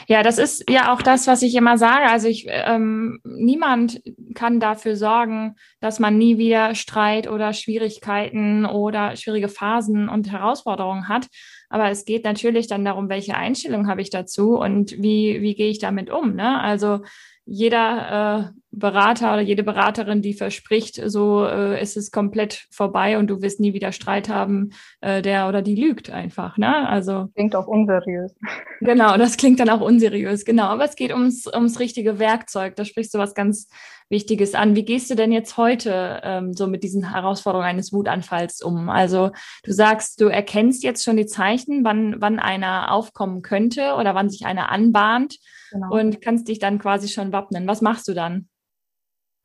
ja, 0.08 0.24
das 0.24 0.38
ist 0.38 0.70
ja 0.70 0.92
auch 0.92 1.02
das, 1.02 1.26
was 1.26 1.42
ich 1.42 1.56
immer 1.56 1.78
sage. 1.78 2.10
Also 2.10 2.28
ich, 2.28 2.48
ähm, 2.50 3.22
niemand 3.24 4.02
kann 4.36 4.60
dafür 4.60 4.98
sorgen, 4.98 5.56
dass 5.80 6.00
man 6.00 6.18
nie 6.18 6.38
wieder 6.38 6.76
Streit 6.76 7.30
oder 7.30 7.54
Schwierigkeiten 7.54 8.66
oder 8.66 9.16
schwierige 9.16 9.48
Phasen 9.48 10.10
und 10.10 10.30
Herausforderungen 10.30 11.08
hat. 11.08 11.28
Aber 11.70 11.90
es 11.90 12.04
geht 12.04 12.26
natürlich 12.26 12.68
dann 12.68 12.84
darum, 12.84 13.08
welche 13.08 13.36
Einstellung 13.36 13.88
habe 13.88 14.02
ich 14.02 14.10
dazu 14.10 14.58
und 14.60 14.92
wie, 15.02 15.42
wie 15.42 15.56
gehe 15.56 15.70
ich 15.70 15.80
damit 15.80 16.10
um. 16.10 16.36
Ne? 16.36 16.60
Also 16.60 17.00
jeder 17.46 18.52
äh, 18.54 18.60
Berater 18.72 19.34
oder 19.34 19.42
jede 19.42 19.64
Beraterin, 19.64 20.22
die 20.22 20.34
verspricht, 20.34 21.02
so 21.06 21.46
äh, 21.46 21.82
ist 21.82 21.98
es 21.98 22.12
komplett 22.12 22.68
vorbei 22.72 23.18
und 23.18 23.28
du 23.28 23.42
wirst 23.42 23.60
nie 23.60 23.74
wieder 23.74 23.92
Streit 23.92 24.30
haben, 24.30 24.70
äh, 25.02 25.22
der 25.22 25.50
oder 25.50 25.62
die 25.62 25.76
lügt 25.76 26.10
einfach. 26.10 26.58
Ne? 26.58 26.88
Also 26.88 27.28
klingt 27.36 27.56
auch 27.56 27.68
unseriös. 27.68 28.34
Genau, 28.84 29.16
das 29.16 29.38
klingt 29.38 29.60
dann 29.60 29.70
auch 29.70 29.82
unseriös. 29.82 30.44
Genau, 30.44 30.64
aber 30.64 30.86
es 30.86 30.96
geht 30.96 31.14
ums 31.14 31.46
ums 31.46 31.80
richtige 31.80 32.18
Werkzeug. 32.18 32.76
Da 32.76 32.84
sprichst 32.84 33.14
du 33.14 33.20
was 33.20 33.36
ganz 33.36 33.68
Wichtiges 34.12 34.54
an. 34.54 34.76
Wie 34.76 34.86
gehst 34.86 35.10
du 35.10 35.16
denn 35.16 35.32
jetzt 35.32 35.58
heute 35.58 36.22
ähm, 36.24 36.54
so 36.54 36.68
mit 36.68 36.84
diesen 36.84 37.12
Herausforderungen 37.12 37.68
eines 37.68 37.92
Wutanfalls 37.92 38.62
um? 38.62 38.90
Also 38.90 39.32
du 39.64 39.72
sagst, 39.72 40.22
du 40.22 40.28
erkennst 40.28 40.84
jetzt 40.84 41.04
schon 41.04 41.18
die 41.18 41.26
Zeichen, 41.26 41.84
wann 41.84 42.18
wann 42.20 42.38
einer 42.40 42.92
aufkommen 42.92 43.42
könnte 43.42 43.96
oder 43.96 44.14
wann 44.14 44.30
sich 44.30 44.46
einer 44.46 44.70
anbahnt 44.70 45.38
genau. 45.72 45.96
und 45.96 46.22
kannst 46.22 46.48
dich 46.48 46.60
dann 46.60 46.78
quasi 46.78 47.08
schon 47.08 47.32
wappnen. 47.32 47.68
Was 47.68 47.82
machst 47.82 48.08
du 48.08 48.14
dann? 48.14 48.50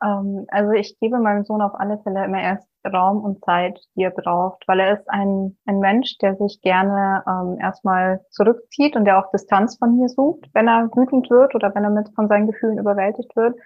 Ähm, 0.02 0.46
also 0.48 0.72
ich 0.72 0.98
gebe 1.00 1.18
meinem 1.18 1.44
Sohn 1.44 1.62
auf 1.62 1.74
alle 1.74 1.98
Fälle 2.02 2.24
immer 2.24 2.42
erst 2.42 2.68
Raum 2.86 3.24
und 3.24 3.44
Zeit, 3.44 3.80
die 3.96 4.02
er 4.02 4.10
braucht, 4.10 4.62
weil 4.66 4.80
er 4.80 4.94
ist 4.94 5.08
ein, 5.08 5.56
ein 5.66 5.80
Mensch, 5.80 6.18
der 6.18 6.36
sich 6.36 6.60
gerne 6.62 7.24
ähm, 7.26 7.58
erstmal 7.60 8.20
zurückzieht 8.30 8.96
und 8.96 9.04
der 9.04 9.18
auch 9.18 9.30
Distanz 9.32 9.76
von 9.78 9.96
mir 9.96 10.08
sucht, 10.08 10.48
wenn 10.52 10.68
er 10.68 10.88
wütend 10.94 11.30
wird 11.30 11.54
oder 11.54 11.74
wenn 11.74 11.84
er 11.84 11.90
mit 11.90 12.08
von 12.14 12.28
seinen 12.28 12.46
Gefühlen 12.46 12.78
überwältigt 12.78 13.34
wird. 13.36 13.56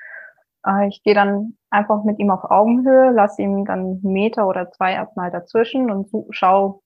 Äh, 0.67 0.89
ich 0.89 1.03
gehe 1.03 1.15
dann 1.15 1.57
einfach 1.71 2.05
mit 2.05 2.19
ihm 2.19 2.31
auf 2.31 2.45
Augenhöhe, 2.51 3.11
lasse 3.11 3.43
ihm 3.43 3.65
dann 3.65 3.79
einen 3.79 4.01
Meter 4.03 4.47
oder 4.47 4.71
zwei 4.71 4.93
erstmal 4.95 5.31
dazwischen 5.31 5.91
und 5.91 6.09
schau, 6.31 6.83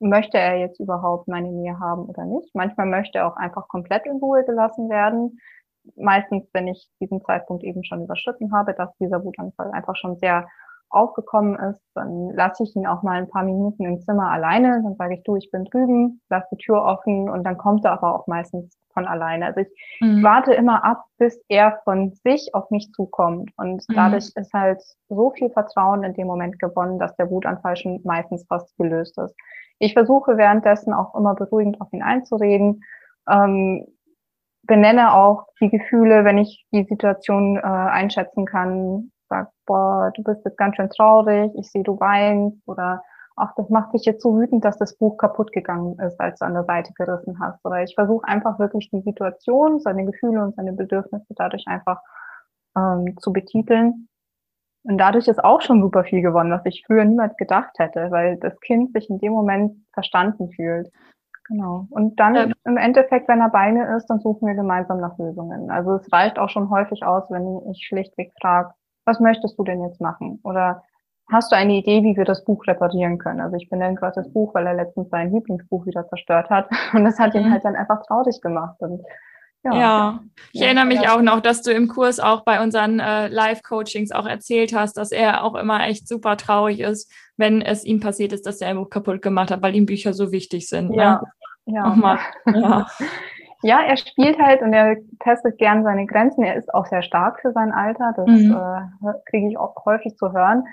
möchte 0.00 0.38
er 0.38 0.58
jetzt 0.58 0.80
überhaupt 0.80 1.28
meine 1.28 1.50
Nähe 1.50 1.78
haben 1.78 2.06
oder 2.06 2.24
nicht. 2.24 2.54
Manchmal 2.54 2.86
möchte 2.86 3.18
er 3.18 3.28
auch 3.28 3.36
einfach 3.36 3.68
komplett 3.68 4.06
in 4.06 4.16
Ruhe 4.16 4.44
gelassen 4.44 4.88
werden 4.90 5.38
meistens, 5.96 6.48
wenn 6.52 6.68
ich 6.68 6.88
diesen 7.00 7.22
Zeitpunkt 7.22 7.64
eben 7.64 7.84
schon 7.84 8.04
überschritten 8.04 8.52
habe, 8.52 8.74
dass 8.74 8.96
dieser 8.98 9.22
Wutanfall 9.24 9.70
einfach 9.72 9.96
schon 9.96 10.16
sehr 10.18 10.48
aufgekommen 10.90 11.56
ist, 11.56 11.80
dann 11.94 12.30
lasse 12.30 12.62
ich 12.62 12.74
ihn 12.76 12.86
auch 12.86 13.02
mal 13.02 13.18
ein 13.18 13.28
paar 13.28 13.42
Minuten 13.42 13.84
im 13.84 14.00
Zimmer 14.00 14.30
alleine. 14.30 14.80
Dann 14.82 14.94
sage 14.96 15.14
ich, 15.14 15.22
du, 15.24 15.36
ich 15.36 15.50
bin 15.50 15.64
drüben, 15.64 16.20
lass 16.30 16.48
die 16.50 16.56
Tür 16.56 16.82
offen 16.82 17.28
und 17.28 17.44
dann 17.44 17.58
kommt 17.58 17.84
er 17.84 17.92
aber 17.92 18.14
auch 18.14 18.26
meistens 18.26 18.78
von 18.92 19.06
alleine. 19.06 19.46
Also 19.46 19.60
ich 19.60 19.68
mhm. 20.00 20.22
warte 20.22 20.54
immer 20.54 20.84
ab, 20.84 21.04
bis 21.18 21.38
er 21.48 21.80
von 21.84 22.12
sich 22.22 22.54
auf 22.54 22.70
mich 22.70 22.92
zukommt. 22.92 23.50
Und 23.56 23.84
mhm. 23.88 23.94
dadurch 23.94 24.30
ist 24.34 24.52
halt 24.54 24.82
so 25.08 25.30
viel 25.32 25.50
Vertrauen 25.50 26.04
in 26.04 26.14
dem 26.14 26.26
Moment 26.26 26.58
gewonnen, 26.58 26.98
dass 26.98 27.14
der 27.16 27.30
Wutanfall 27.30 27.76
schon 27.76 28.00
meistens 28.04 28.46
fast 28.46 28.76
gelöst 28.78 29.18
ist. 29.18 29.34
Ich 29.80 29.92
versuche 29.92 30.36
währenddessen 30.36 30.94
auch 30.94 31.14
immer 31.14 31.34
beruhigend 31.34 31.80
auf 31.80 31.92
ihn 31.92 32.02
einzureden. 32.02 32.82
Ähm, 33.28 33.86
benenne 34.62 35.14
auch 35.14 35.46
die 35.60 35.68
Gefühle, 35.68 36.24
wenn 36.24 36.38
ich 36.38 36.64
die 36.72 36.84
Situation 36.84 37.56
äh, 37.56 37.60
einschätzen 37.60 38.46
kann. 38.46 39.10
Sag, 39.34 39.50
boah, 39.66 40.12
du 40.14 40.22
bist 40.22 40.44
jetzt 40.44 40.56
ganz 40.56 40.76
schön 40.76 40.88
traurig, 40.90 41.50
ich 41.56 41.68
sehe, 41.68 41.82
du 41.82 41.98
weinst 41.98 42.62
oder 42.68 43.02
ach, 43.34 43.52
das 43.56 43.68
macht 43.68 43.92
dich 43.92 44.04
jetzt 44.04 44.22
so 44.22 44.38
wütend, 44.38 44.64
dass 44.64 44.78
das 44.78 44.96
Buch 44.96 45.16
kaputt 45.16 45.50
gegangen 45.50 45.98
ist, 45.98 46.20
als 46.20 46.38
du 46.38 46.44
an 46.44 46.54
der 46.54 46.62
Seite 46.62 46.92
gerissen 46.92 47.40
hast. 47.40 47.64
Oder 47.64 47.82
ich 47.82 47.96
versuche 47.96 48.28
einfach 48.28 48.60
wirklich 48.60 48.90
die 48.90 49.00
Situation, 49.00 49.80
seine 49.80 50.04
Gefühle 50.04 50.40
und 50.40 50.54
seine 50.54 50.72
Bedürfnisse 50.72 51.34
dadurch 51.34 51.66
einfach 51.66 52.00
ähm, 52.76 53.16
zu 53.18 53.32
betiteln. 53.32 54.08
Und 54.84 54.98
dadurch 54.98 55.26
ist 55.26 55.42
auch 55.42 55.62
schon 55.62 55.82
super 55.82 56.04
viel 56.04 56.22
gewonnen, 56.22 56.52
was 56.52 56.64
ich 56.66 56.84
früher 56.86 57.04
niemals 57.04 57.36
gedacht 57.36 57.76
hätte, 57.78 58.12
weil 58.12 58.36
das 58.36 58.60
Kind 58.60 58.92
sich 58.92 59.10
in 59.10 59.18
dem 59.18 59.32
Moment 59.32 59.84
verstanden 59.92 60.52
fühlt. 60.52 60.92
Genau. 61.48 61.88
Und 61.90 62.20
dann 62.20 62.36
ähm, 62.36 62.52
im 62.64 62.76
Endeffekt, 62.76 63.26
wenn 63.26 63.40
er 63.40 63.50
bei 63.50 63.72
mir 63.72 63.96
ist, 63.96 64.06
dann 64.06 64.20
suchen 64.20 64.46
wir 64.46 64.54
gemeinsam 64.54 65.00
nach 65.00 65.18
Lösungen. 65.18 65.72
Also 65.72 65.96
es 65.96 66.12
reicht 66.12 66.38
auch 66.38 66.50
schon 66.50 66.70
häufig 66.70 67.04
aus, 67.04 67.28
wenn 67.30 67.68
ich 67.72 67.84
schlichtweg 67.84 68.32
frage, 68.40 68.74
was 69.04 69.20
möchtest 69.20 69.58
du 69.58 69.64
denn 69.64 69.82
jetzt 69.82 70.00
machen? 70.00 70.40
Oder 70.42 70.82
hast 71.30 71.52
du 71.52 71.56
eine 71.56 71.74
Idee, 71.74 72.02
wie 72.02 72.16
wir 72.16 72.24
das 72.24 72.44
Buch 72.44 72.66
reparieren 72.66 73.18
können? 73.18 73.40
Also 73.40 73.56
ich 73.56 73.68
benenne 73.68 73.94
gerade 73.94 74.14
das 74.16 74.32
Buch, 74.32 74.54
weil 74.54 74.66
er 74.66 74.74
letztens 74.74 75.10
sein 75.10 75.32
Lieblingsbuch 75.32 75.86
wieder 75.86 76.06
zerstört 76.08 76.50
hat. 76.50 76.68
Und 76.92 77.04
das 77.04 77.18
hat 77.18 77.34
ihn 77.34 77.46
mhm. 77.46 77.52
halt 77.52 77.64
dann 77.64 77.76
einfach 77.76 78.04
traurig 78.06 78.40
gemacht. 78.40 78.76
Und 78.80 79.02
ja, 79.64 79.74
ja. 79.74 80.20
ich 80.52 80.60
erinnere 80.60 80.84
mich 80.84 81.08
auch 81.08 81.22
noch, 81.22 81.40
dass 81.40 81.62
du 81.62 81.72
im 81.72 81.88
Kurs 81.88 82.20
auch 82.20 82.44
bei 82.44 82.62
unseren 82.62 83.00
äh, 83.00 83.28
Live-Coachings 83.28 84.12
auch 84.12 84.26
erzählt 84.26 84.74
hast, 84.74 84.98
dass 84.98 85.10
er 85.10 85.42
auch 85.42 85.54
immer 85.54 85.86
echt 85.86 86.06
super 86.06 86.36
traurig 86.36 86.80
ist, 86.80 87.10
wenn 87.38 87.62
es 87.62 87.82
ihm 87.82 87.98
passiert 87.98 88.34
ist, 88.34 88.44
dass 88.44 88.60
er 88.60 88.68
ein 88.68 88.76
Buch 88.76 88.90
kaputt 88.90 89.22
gemacht 89.22 89.50
hat, 89.50 89.62
weil 89.62 89.74
ihm 89.74 89.86
Bücher 89.86 90.12
so 90.12 90.32
wichtig 90.32 90.68
sind. 90.68 90.90
Ne? 90.90 91.02
Ja, 91.02 91.22
ne? 91.64 91.74
ja. 91.76 91.94
Mal, 91.94 92.18
ja. 92.46 92.86
ja, 93.64 93.80
er 93.80 93.96
spielt 93.96 94.38
halt 94.38 94.60
und 94.60 94.74
er 94.74 94.98
testet 95.20 95.56
gern 95.56 95.84
seine 95.84 96.06
Grenzen. 96.06 96.44
Er 96.44 96.54
ist 96.56 96.72
auch 96.74 96.84
sehr 96.84 97.02
stark 97.02 97.40
für 97.40 97.50
sein 97.52 97.72
Alter. 97.72 98.12
Das 98.14 98.28
mhm. 98.28 98.52
äh, 98.52 99.12
kriege 99.24 99.48
ich 99.48 99.58
auch 99.58 99.86
häufig 99.86 100.16
zu 100.16 100.32
hören. 100.32 100.64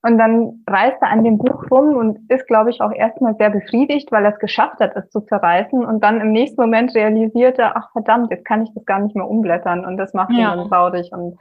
Und 0.00 0.16
dann 0.16 0.64
reißt 0.66 0.96
er 1.02 1.10
an 1.10 1.24
dem 1.24 1.36
Buch 1.36 1.70
rum 1.70 1.96
und 1.96 2.30
ist, 2.30 2.46
glaube 2.46 2.70
ich, 2.70 2.80
auch 2.80 2.92
erstmal 2.92 3.34
sehr 3.36 3.50
befriedigt, 3.50 4.10
weil 4.12 4.24
er 4.24 4.32
es 4.32 4.38
geschafft 4.38 4.80
hat, 4.80 4.96
es 4.96 5.10
zu 5.10 5.20
zerreißen. 5.20 5.84
Und 5.84 6.02
dann 6.02 6.22
im 6.22 6.32
nächsten 6.32 6.60
Moment 6.60 6.94
realisiert 6.94 7.58
er, 7.58 7.76
ach 7.76 7.90
verdammt, 7.92 8.30
jetzt 8.30 8.46
kann 8.46 8.62
ich 8.62 8.72
das 8.74 8.86
gar 8.86 9.00
nicht 9.00 9.14
mehr 9.14 9.28
umblättern. 9.28 9.84
Und 9.84 9.98
das 9.98 10.14
macht 10.14 10.30
ja. 10.30 10.52
ihn 10.52 10.58
dann 10.58 10.68
traurig. 10.68 11.10
Und 11.12 11.36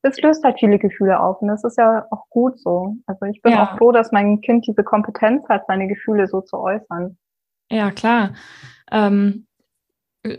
das 0.00 0.18
löst 0.22 0.42
halt 0.42 0.58
viele 0.58 0.78
Gefühle 0.78 1.20
auf. 1.20 1.42
Und 1.42 1.48
das 1.48 1.64
ist 1.64 1.76
ja 1.76 2.06
auch 2.10 2.30
gut 2.30 2.58
so. 2.60 2.94
Also 3.06 3.26
ich 3.26 3.42
bin 3.42 3.52
ja. 3.52 3.64
auch 3.64 3.76
froh, 3.76 3.92
dass 3.92 4.10
mein 4.10 4.40
Kind 4.40 4.66
diese 4.66 4.84
Kompetenz 4.84 5.46
hat, 5.50 5.66
seine 5.66 5.86
Gefühle 5.86 6.28
so 6.28 6.40
zu 6.40 6.58
äußern. 6.58 7.18
Ja, 7.70 7.90
klar. 7.90 8.30
Ähm, 8.90 9.45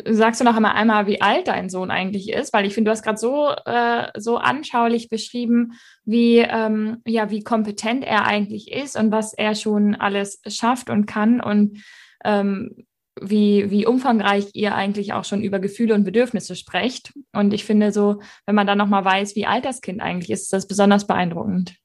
Sagst 0.10 0.42
du 0.42 0.46
noch 0.46 0.56
einmal, 0.56 0.74
einmal, 0.74 1.08
wie 1.08 1.22
alt 1.22 1.48
dein 1.48 1.70
Sohn 1.70 1.92
eigentlich 1.92 2.32
ist? 2.32 2.54
Weil 2.54 2.66
ich 2.66 2.74
finde, 2.74 2.90
du 2.90 2.92
hast 2.92 3.04
gerade 3.04 3.18
so, 3.18 3.50
äh, 3.66 4.08
so 4.18 4.38
anschaulich 4.38 5.10
beschrieben, 5.10 5.74
wie, 6.04 6.38
ähm, 6.40 7.02
ja, 7.06 7.30
wie 7.30 7.44
kompetent 7.44 8.04
er 8.04 8.26
eigentlich 8.26 8.72
ist 8.72 8.98
und 9.00 9.12
was 9.12 9.34
er 9.34 9.56
schon 9.56 9.96
alles 9.96 10.42
schafft 10.48 10.90
und 10.90 11.06
kann 11.06 11.42
und 11.42 11.84
ähm, 12.24 12.86
wie, 13.22 13.70
wie 13.72 13.86
umfangreich 13.86 14.52
ihr 14.54 14.76
eigentlich 14.76 15.14
auch 15.14 15.24
schon 15.24 15.42
über 15.42 15.60
Gefühle 15.60 15.96
und 15.96 16.04
Bedürfnisse 16.04 16.56
sprecht. 16.56 17.14
Und 17.34 17.54
ich 17.54 17.66
finde 17.66 17.92
so, 17.92 18.20
wenn 18.46 18.56
man 18.56 18.68
dann 18.68 18.78
nochmal 18.78 19.06
weiß, 19.06 19.36
wie 19.36 19.46
alt 19.46 19.66
das 19.66 19.82
Kind 19.82 20.02
eigentlich 20.02 20.30
ist, 20.30 20.44
ist 20.44 20.54
das 20.54 20.68
besonders 20.68 21.08
beeindruckend. 21.08 21.78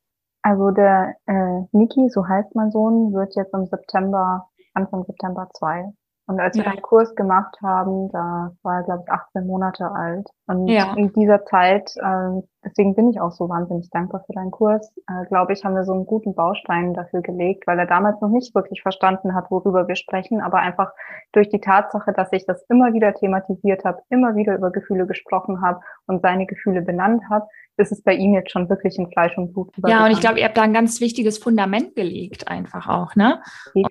Also 0.42 0.70
der 0.70 1.14
äh, 1.26 1.62
Niki, 1.72 2.08
so 2.10 2.26
heißt 2.26 2.54
mein 2.54 2.70
Sohn, 2.72 3.12
wird 3.12 3.34
jetzt 3.36 3.54
im 3.54 3.66
September, 3.66 4.48
Anfang 4.74 5.04
September 5.04 5.48
zwei. 5.54 5.92
Und 6.26 6.38
als 6.38 6.56
ja. 6.56 6.64
wir 6.64 6.72
den 6.72 6.82
Kurs 6.82 7.14
gemacht 7.16 7.56
haben, 7.62 8.08
da 8.12 8.52
war 8.62 8.76
er, 8.76 8.82
glaube 8.84 9.02
ich, 9.04 9.12
18 9.12 9.46
Monate 9.46 9.90
alt. 9.90 10.28
Und 10.46 10.68
ja. 10.68 10.94
in 10.94 11.12
dieser 11.12 11.44
Zeit, 11.44 11.92
äh, 11.96 12.40
deswegen 12.64 12.94
bin 12.94 13.10
ich 13.10 13.20
auch 13.20 13.32
so 13.32 13.48
wahnsinnig 13.48 13.90
dankbar 13.90 14.22
für 14.24 14.32
deinen 14.32 14.52
Kurs, 14.52 14.92
äh, 15.08 15.26
glaube 15.26 15.52
ich, 15.52 15.64
haben 15.64 15.74
wir 15.74 15.84
so 15.84 15.92
einen 15.92 16.06
guten 16.06 16.34
Baustein 16.34 16.94
dafür 16.94 17.22
gelegt, 17.22 17.66
weil 17.66 17.78
er 17.78 17.86
damals 17.86 18.20
noch 18.20 18.28
nicht 18.28 18.54
wirklich 18.54 18.82
verstanden 18.82 19.34
hat, 19.34 19.50
worüber 19.50 19.88
wir 19.88 19.96
sprechen, 19.96 20.40
aber 20.40 20.58
einfach 20.58 20.92
durch 21.32 21.48
die 21.48 21.60
Tatsache, 21.60 22.12
dass 22.12 22.32
ich 22.32 22.46
das 22.46 22.64
immer 22.68 22.92
wieder 22.92 23.14
thematisiert 23.14 23.84
habe, 23.84 24.02
immer 24.08 24.36
wieder 24.36 24.54
über 24.54 24.70
Gefühle 24.70 25.06
gesprochen 25.06 25.60
habe 25.60 25.80
und 26.06 26.22
seine 26.22 26.46
Gefühle 26.46 26.82
benannt 26.82 27.24
habe, 27.30 27.46
ist 27.78 27.90
es 27.90 28.02
bei 28.02 28.14
ihm 28.14 28.34
jetzt 28.34 28.50
schon 28.50 28.68
wirklich 28.68 28.98
in 28.98 29.10
Fleisch 29.10 29.36
und 29.36 29.52
Blut. 29.52 29.72
Ja, 29.86 30.04
und 30.04 30.12
ich 30.12 30.20
glaube, 30.20 30.38
ihr 30.38 30.44
habt 30.44 30.56
da 30.56 30.62
ein 30.62 30.74
ganz 30.74 31.00
wichtiges 31.00 31.38
Fundament 31.38 31.96
gelegt, 31.96 32.48
einfach 32.48 32.88
auch, 32.88 33.16
ne? 33.16 33.40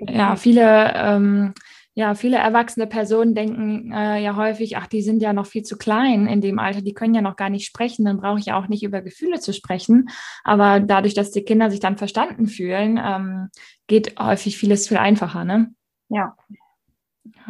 Ja, 0.07 0.35
viele 0.35 0.93
ähm, 0.95 1.53
ja, 1.93 2.13
viele 2.15 2.37
erwachsene 2.37 2.87
Personen 2.87 3.35
denken 3.35 3.91
äh, 3.91 4.21
ja 4.21 4.37
häufig, 4.37 4.77
ach, 4.77 4.87
die 4.87 5.01
sind 5.01 5.21
ja 5.21 5.33
noch 5.33 5.45
viel 5.45 5.63
zu 5.63 5.77
klein 5.77 6.25
in 6.25 6.39
dem 6.39 6.57
Alter, 6.57 6.81
die 6.81 6.93
können 6.93 7.13
ja 7.13 7.21
noch 7.21 7.35
gar 7.35 7.49
nicht 7.49 7.65
sprechen, 7.65 8.05
dann 8.05 8.21
brauche 8.21 8.39
ich 8.39 8.45
ja 8.45 8.57
auch 8.57 8.69
nicht 8.69 8.83
über 8.83 9.01
Gefühle 9.01 9.39
zu 9.39 9.53
sprechen. 9.53 10.09
Aber 10.45 10.79
dadurch, 10.79 11.13
dass 11.13 11.31
die 11.31 11.43
Kinder 11.43 11.69
sich 11.69 11.81
dann 11.81 11.97
verstanden 11.97 12.47
fühlen, 12.47 12.99
ähm, 13.03 13.49
geht 13.87 14.17
häufig 14.17 14.57
vieles 14.57 14.87
viel 14.87 14.97
einfacher, 14.97 15.43
ne? 15.43 15.73
Ja. 16.07 16.35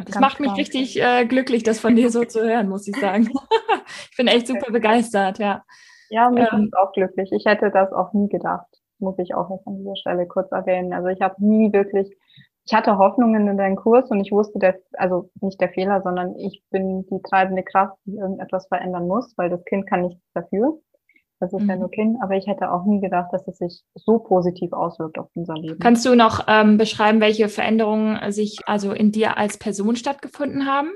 Das 0.04 0.18
macht 0.18 0.40
mich 0.40 0.54
richtig 0.56 1.00
äh, 1.00 1.24
glücklich, 1.24 1.62
das 1.62 1.78
von 1.78 1.94
dir 1.94 2.10
so 2.10 2.24
zu 2.24 2.42
hören, 2.42 2.68
muss 2.68 2.88
ich 2.88 2.96
sagen. 2.96 3.30
ich 4.10 4.16
bin 4.16 4.26
echt 4.26 4.48
super 4.48 4.72
begeistert, 4.72 5.38
ja. 5.38 5.62
Ja, 6.10 6.30
mich 6.30 6.46
ähm, 6.52 6.70
auch 6.76 6.92
glücklich. 6.92 7.30
Ich 7.32 7.44
hätte 7.46 7.70
das 7.70 7.92
auch 7.92 8.12
nie 8.12 8.28
gedacht, 8.28 8.66
muss 8.98 9.18
ich 9.18 9.34
auch 9.34 9.50
jetzt 9.50 9.66
an 9.66 9.78
dieser 9.78 9.96
Stelle 9.96 10.26
kurz 10.26 10.50
erwähnen. 10.50 10.92
Also 10.92 11.08
ich 11.08 11.20
habe 11.20 11.36
nie 11.38 11.72
wirklich 11.72 12.14
ich 12.64 12.74
hatte 12.74 12.96
Hoffnungen 12.98 13.48
in 13.48 13.56
deinen 13.56 13.76
Kurs 13.76 14.10
und 14.10 14.20
ich 14.20 14.30
wusste, 14.30 14.58
dass, 14.58 14.76
also 14.94 15.30
nicht 15.40 15.60
der 15.60 15.70
Fehler, 15.70 16.00
sondern 16.02 16.36
ich 16.36 16.62
bin 16.70 17.04
die 17.06 17.20
treibende 17.22 17.62
Kraft, 17.62 17.96
die 18.04 18.16
irgendetwas 18.16 18.68
verändern 18.68 19.08
muss, 19.08 19.34
weil 19.36 19.50
das 19.50 19.64
Kind 19.64 19.88
kann 19.88 20.02
nichts 20.02 20.22
dafür. 20.34 20.78
Das 21.40 21.52
ist 21.52 21.62
mhm. 21.62 21.70
ja 21.70 21.76
nur 21.76 21.90
Kind, 21.90 22.18
aber 22.22 22.36
ich 22.36 22.46
hätte 22.46 22.70
auch 22.70 22.84
nie 22.84 23.00
gedacht, 23.00 23.32
dass 23.32 23.48
es 23.48 23.58
sich 23.58 23.82
so 23.96 24.20
positiv 24.20 24.72
auswirkt 24.72 25.18
auf 25.18 25.28
unser 25.34 25.54
Leben. 25.54 25.80
Kannst 25.80 26.06
du 26.06 26.14
noch 26.14 26.46
ähm, 26.46 26.78
beschreiben, 26.78 27.20
welche 27.20 27.48
Veränderungen 27.48 28.30
sich 28.30 28.60
also 28.66 28.92
in 28.92 29.10
dir 29.10 29.36
als 29.38 29.58
Person 29.58 29.96
stattgefunden 29.96 30.66
haben? 30.66 30.92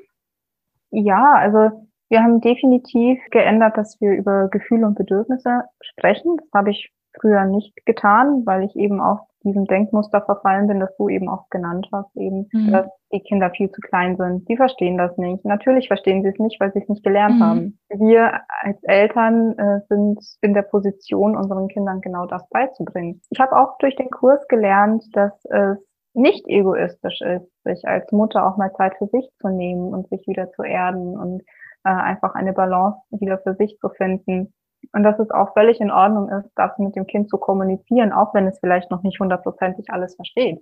Ja, 0.92 1.32
also 1.35 1.88
wir 2.08 2.23
haben 2.23 2.40
definitiv 2.40 3.18
geändert, 3.32 3.76
dass 3.76 4.00
wir 4.00 4.12
über 4.12 4.49
Gefühle 4.49 4.87
und 4.87 4.96
Bedürfnisse 4.96 5.62
sprechen. 5.80 6.37
Das 6.37 6.49
habe 6.54 6.70
ich 6.70 6.92
früher 7.20 7.44
nicht 7.44 7.75
getan, 7.87 8.42
weil 8.44 8.64
ich 8.64 8.76
eben 8.76 9.00
auch 9.00 9.26
diesem 9.46 9.64
Denkmuster 9.64 10.23
verfallen 10.23 10.66
bin, 10.66 10.80
das 10.80 10.94
du 10.96 11.08
eben 11.08 11.28
auch 11.28 11.49
genannt 11.50 11.87
hast, 11.92 12.14
eben, 12.16 12.49
mhm. 12.52 12.73
dass 12.73 12.87
die 13.12 13.20
Kinder 13.20 13.50
viel 13.50 13.70
zu 13.70 13.80
klein 13.80 14.16
sind. 14.16 14.49
Die 14.49 14.56
verstehen 14.56 14.99
das 14.99 15.16
nicht. 15.16 15.44
Natürlich 15.44 15.87
verstehen 15.87 16.23
sie 16.23 16.30
es 16.30 16.38
nicht, 16.38 16.61
weil 16.61 16.73
sie 16.73 16.80
es 16.80 16.88
nicht 16.88 17.04
gelernt 17.04 17.38
mhm. 17.38 17.44
haben. 17.44 17.78
Wir 17.88 18.40
als 18.49 18.82
Eltern 18.82 19.56
äh, 19.58 19.80
sind 19.88 20.20
in 20.42 20.52
der 20.52 20.62
Position, 20.62 21.37
unseren 21.37 21.68
Kindern 21.68 22.00
genau 22.00 22.26
das 22.26 22.49
beizubringen. 22.50 23.23
Ich 23.30 23.40
habe 23.40 23.56
auch 23.56 23.78
durch 23.78 23.94
den 23.96 24.11
Kurs 24.11 24.46
gelernt, 24.49 25.04
dass 25.12 25.32
es 25.44 25.78
nicht 26.14 26.46
egoistisch 26.49 27.20
ist, 27.20 27.46
sich 27.62 27.87
als 27.87 28.11
Mutter 28.11 28.46
auch 28.46 28.56
mal 28.56 28.73
Zeit 28.73 28.94
für 28.99 29.06
sich 29.06 29.28
zu 29.40 29.49
nehmen 29.49 29.94
und 29.94 30.08
sich 30.08 30.26
wieder 30.26 30.50
zu 30.52 30.62
erden 30.62 31.16
und 31.16 31.42
äh, 31.85 31.90
einfach 31.90 32.35
eine 32.35 32.54
Balance 32.54 32.99
wieder 33.11 33.38
für 33.38 33.54
sich 33.54 33.76
zu 33.78 33.90
finden 33.90 34.52
und 34.93 35.02
dass 35.02 35.19
es 35.19 35.31
auch 35.31 35.52
völlig 35.52 35.81
in 35.81 35.90
Ordnung 35.90 36.28
ist, 36.28 36.50
das 36.57 36.76
mit 36.78 36.97
dem 36.97 37.07
Kind 37.07 37.28
zu 37.28 37.38
kommunizieren, 37.38 38.12
auch 38.12 38.35
wenn 38.35 38.47
es 38.47 38.59
vielleicht 38.61 38.90
noch 38.90 39.02
nicht 39.02 39.21
hundertprozentig 39.21 39.90
alles 39.90 40.14
versteht. 40.16 40.61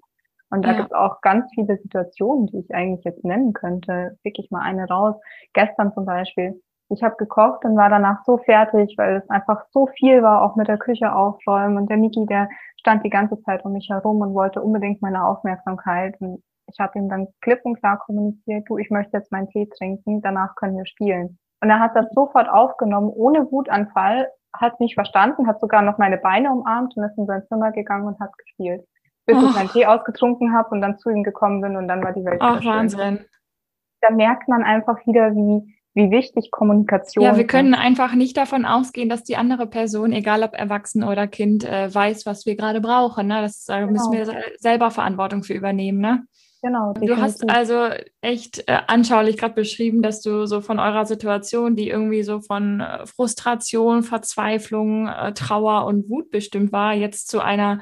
Und 0.50 0.64
da 0.64 0.70
ja. 0.70 0.76
gibt 0.76 0.88
es 0.88 0.92
auch 0.92 1.20
ganz 1.20 1.50
viele 1.54 1.76
Situationen, 1.76 2.46
die 2.46 2.58
ich 2.58 2.74
eigentlich 2.74 3.04
jetzt 3.04 3.24
nennen 3.24 3.52
könnte. 3.52 4.18
Wirklich 4.22 4.50
mal 4.50 4.60
eine 4.60 4.86
raus. 4.86 5.16
Gestern 5.52 5.92
zum 5.92 6.04
Beispiel. 6.04 6.60
Ich 6.90 7.02
habe 7.02 7.16
gekocht 7.16 7.64
und 7.64 7.76
war 7.76 7.88
danach 7.88 8.22
so 8.24 8.36
fertig, 8.38 8.94
weil 8.98 9.16
es 9.16 9.28
einfach 9.30 9.64
so 9.72 9.86
viel 9.86 10.22
war, 10.22 10.42
auch 10.42 10.54
mit 10.54 10.68
der 10.68 10.78
Küche 10.78 11.12
aufräumen. 11.12 11.76
Und 11.76 11.90
der 11.90 11.96
Miki, 11.96 12.26
der 12.26 12.48
stand 12.78 13.04
die 13.04 13.10
ganze 13.10 13.40
Zeit 13.42 13.64
um 13.64 13.72
mich 13.72 13.88
herum 13.88 14.20
und 14.20 14.34
wollte 14.34 14.62
unbedingt 14.62 15.02
meine 15.02 15.26
Aufmerksamkeit. 15.26 16.20
Und 16.20 16.42
ich 16.70 16.78
habe 16.78 16.98
ihm 16.98 17.08
dann 17.08 17.28
klipp 17.40 17.60
und 17.64 17.80
klar 17.80 17.98
kommuniziert, 17.98 18.64
du, 18.68 18.78
ich 18.78 18.90
möchte 18.90 19.16
jetzt 19.16 19.32
meinen 19.32 19.48
Tee 19.48 19.68
trinken, 19.76 20.20
danach 20.20 20.54
können 20.56 20.76
wir 20.76 20.86
spielen. 20.86 21.38
Und 21.60 21.70
er 21.70 21.80
hat 21.80 21.92
das 21.94 22.06
sofort 22.14 22.48
aufgenommen, 22.48 23.08
ohne 23.08 23.50
Wutanfall, 23.50 24.28
hat 24.54 24.78
mich 24.80 24.94
verstanden, 24.94 25.46
hat 25.46 25.60
sogar 25.60 25.82
noch 25.82 25.98
meine 25.98 26.18
Beine 26.18 26.52
umarmt 26.52 26.96
und 26.96 27.04
ist 27.04 27.18
in 27.18 27.26
sein 27.26 27.42
Zimmer 27.48 27.72
gegangen 27.72 28.06
und 28.06 28.20
hat 28.20 28.36
gespielt. 28.38 28.86
Bis 29.26 29.36
oh. 29.36 29.46
ich 29.48 29.54
meinen 29.54 29.70
Tee 29.70 29.86
ausgetrunken 29.86 30.54
habe 30.54 30.70
und 30.70 30.80
dann 30.80 30.98
zu 30.98 31.10
ihm 31.10 31.22
gekommen 31.22 31.60
bin 31.60 31.76
und 31.76 31.88
dann 31.88 32.04
war 32.04 32.12
die 32.12 32.24
Welt 32.24 32.40
Ach, 32.40 32.64
Wahnsinn. 32.64 33.24
Da 34.00 34.10
merkt 34.10 34.48
man 34.48 34.62
einfach 34.62 34.98
wieder, 35.06 35.34
wie, 35.34 35.74
wie 35.94 36.10
wichtig 36.10 36.50
Kommunikation 36.50 37.24
ist. 37.24 37.30
Ja, 37.30 37.36
wir 37.36 37.46
können 37.46 37.72
ist. 37.72 37.80
einfach 37.80 38.14
nicht 38.14 38.36
davon 38.36 38.66
ausgehen, 38.66 39.08
dass 39.08 39.24
die 39.24 39.36
andere 39.36 39.66
Person, 39.66 40.12
egal 40.12 40.42
ob 40.42 40.54
Erwachsen 40.54 41.02
oder 41.02 41.26
Kind, 41.26 41.64
äh, 41.64 41.92
weiß, 41.92 42.26
was 42.26 42.44
wir 42.44 42.56
gerade 42.56 42.82
brauchen. 42.82 43.28
Ne? 43.28 43.40
Das 43.40 43.66
äh, 43.68 43.80
genau. 43.80 43.92
müssen 43.92 44.12
wir 44.12 44.26
selber 44.58 44.90
Verantwortung 44.90 45.42
für 45.42 45.54
übernehmen. 45.54 46.00
Ne? 46.00 46.26
Genau. 46.64 46.94
Du 46.94 47.18
hast 47.18 47.50
also 47.50 47.90
echt 48.22 48.66
äh, 48.68 48.78
anschaulich 48.86 49.36
gerade 49.36 49.52
beschrieben, 49.52 50.00
dass 50.00 50.22
du 50.22 50.46
so 50.46 50.62
von 50.62 50.78
eurer 50.78 51.04
Situation, 51.04 51.76
die 51.76 51.90
irgendwie 51.90 52.22
so 52.22 52.40
von 52.40 52.80
äh, 52.80 53.04
Frustration, 53.04 54.02
Verzweiflung, 54.02 55.06
äh, 55.06 55.34
Trauer 55.34 55.84
und 55.84 56.08
Wut 56.08 56.30
bestimmt 56.30 56.72
war, 56.72 56.94
jetzt 56.94 57.28
zu 57.28 57.40
einer 57.40 57.80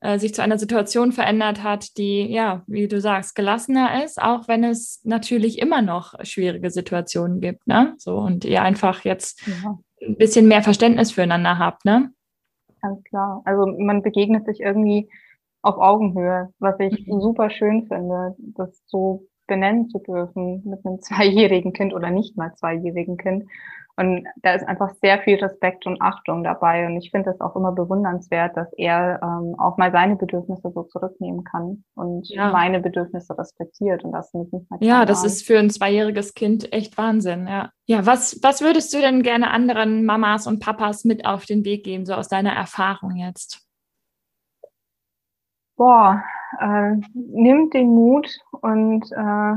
äh, 0.00 0.18
sich 0.18 0.34
zu 0.34 0.42
einer 0.42 0.58
Situation 0.58 1.12
verändert 1.12 1.62
hat, 1.62 1.96
die 1.96 2.26
ja, 2.26 2.64
wie 2.66 2.88
du 2.88 3.00
sagst, 3.00 3.36
gelassener 3.36 4.04
ist, 4.04 4.20
auch 4.20 4.48
wenn 4.48 4.64
es 4.64 5.00
natürlich 5.04 5.60
immer 5.60 5.80
noch 5.80 6.14
schwierige 6.24 6.70
Situationen 6.70 7.40
gibt, 7.40 7.68
ne? 7.68 7.94
So 7.98 8.16
und 8.16 8.44
ihr 8.44 8.62
einfach 8.62 9.04
jetzt 9.04 9.46
ja. 9.46 9.78
ein 10.02 10.16
bisschen 10.16 10.48
mehr 10.48 10.64
Verständnis 10.64 11.12
füreinander 11.12 11.60
habt, 11.60 11.84
ne? 11.84 12.10
Ganz 12.82 13.00
klar. 13.04 13.42
Also 13.44 13.64
man 13.78 14.02
begegnet 14.02 14.44
sich 14.44 14.58
irgendwie 14.58 15.08
auf 15.64 15.78
Augenhöhe, 15.78 16.50
was 16.58 16.78
ich 16.78 17.06
mhm. 17.06 17.20
super 17.20 17.50
schön 17.50 17.86
finde, 17.86 18.36
das 18.38 18.82
so 18.86 19.26
benennen 19.46 19.88
zu 19.88 19.98
dürfen 19.98 20.62
mit 20.64 20.84
einem 20.84 21.00
zweijährigen 21.02 21.72
Kind 21.72 21.94
oder 21.94 22.10
nicht 22.10 22.36
mal 22.36 22.54
zweijährigen 22.54 23.16
Kind. 23.16 23.44
Und 23.96 24.26
da 24.42 24.54
ist 24.54 24.66
einfach 24.66 24.92
sehr 25.00 25.20
viel 25.20 25.36
Respekt 25.36 25.86
und 25.86 26.02
Achtung 26.02 26.42
dabei. 26.42 26.86
Und 26.86 26.96
ich 26.96 27.12
finde 27.12 27.30
es 27.30 27.40
auch 27.40 27.54
immer 27.54 27.70
bewundernswert, 27.70 28.56
dass 28.56 28.72
er 28.76 29.20
ähm, 29.22 29.54
auch 29.56 29.76
mal 29.76 29.92
seine 29.92 30.16
Bedürfnisse 30.16 30.72
so 30.74 30.82
zurücknehmen 30.82 31.44
kann 31.44 31.84
und 31.94 32.28
ja. 32.28 32.50
meine 32.50 32.80
Bedürfnisse 32.80 33.38
respektiert. 33.38 34.02
Und 34.02 34.10
das 34.10 34.34
nicht 34.34 34.52
Ja, 34.80 35.04
das 35.04 35.24
ist 35.24 35.46
für 35.46 35.60
ein 35.60 35.70
zweijähriges 35.70 36.34
Kind 36.34 36.72
echt 36.72 36.98
Wahnsinn. 36.98 37.46
Ja, 37.46 37.70
ja 37.86 38.04
was, 38.04 38.40
was 38.42 38.62
würdest 38.62 38.92
du 38.92 38.98
denn 38.98 39.22
gerne 39.22 39.52
anderen 39.52 40.04
Mamas 40.04 40.48
und 40.48 40.58
Papas 40.58 41.04
mit 41.04 41.24
auf 41.24 41.44
den 41.44 41.64
Weg 41.64 41.84
geben, 41.84 42.04
so 42.04 42.14
aus 42.14 42.28
deiner 42.28 42.52
Erfahrung 42.52 43.14
jetzt? 43.14 43.63
Boah, 45.76 46.22
äh, 46.60 46.96
nimmt 47.14 47.74
den 47.74 47.88
Mut 47.88 48.28
und 48.60 49.10
äh, 49.12 49.54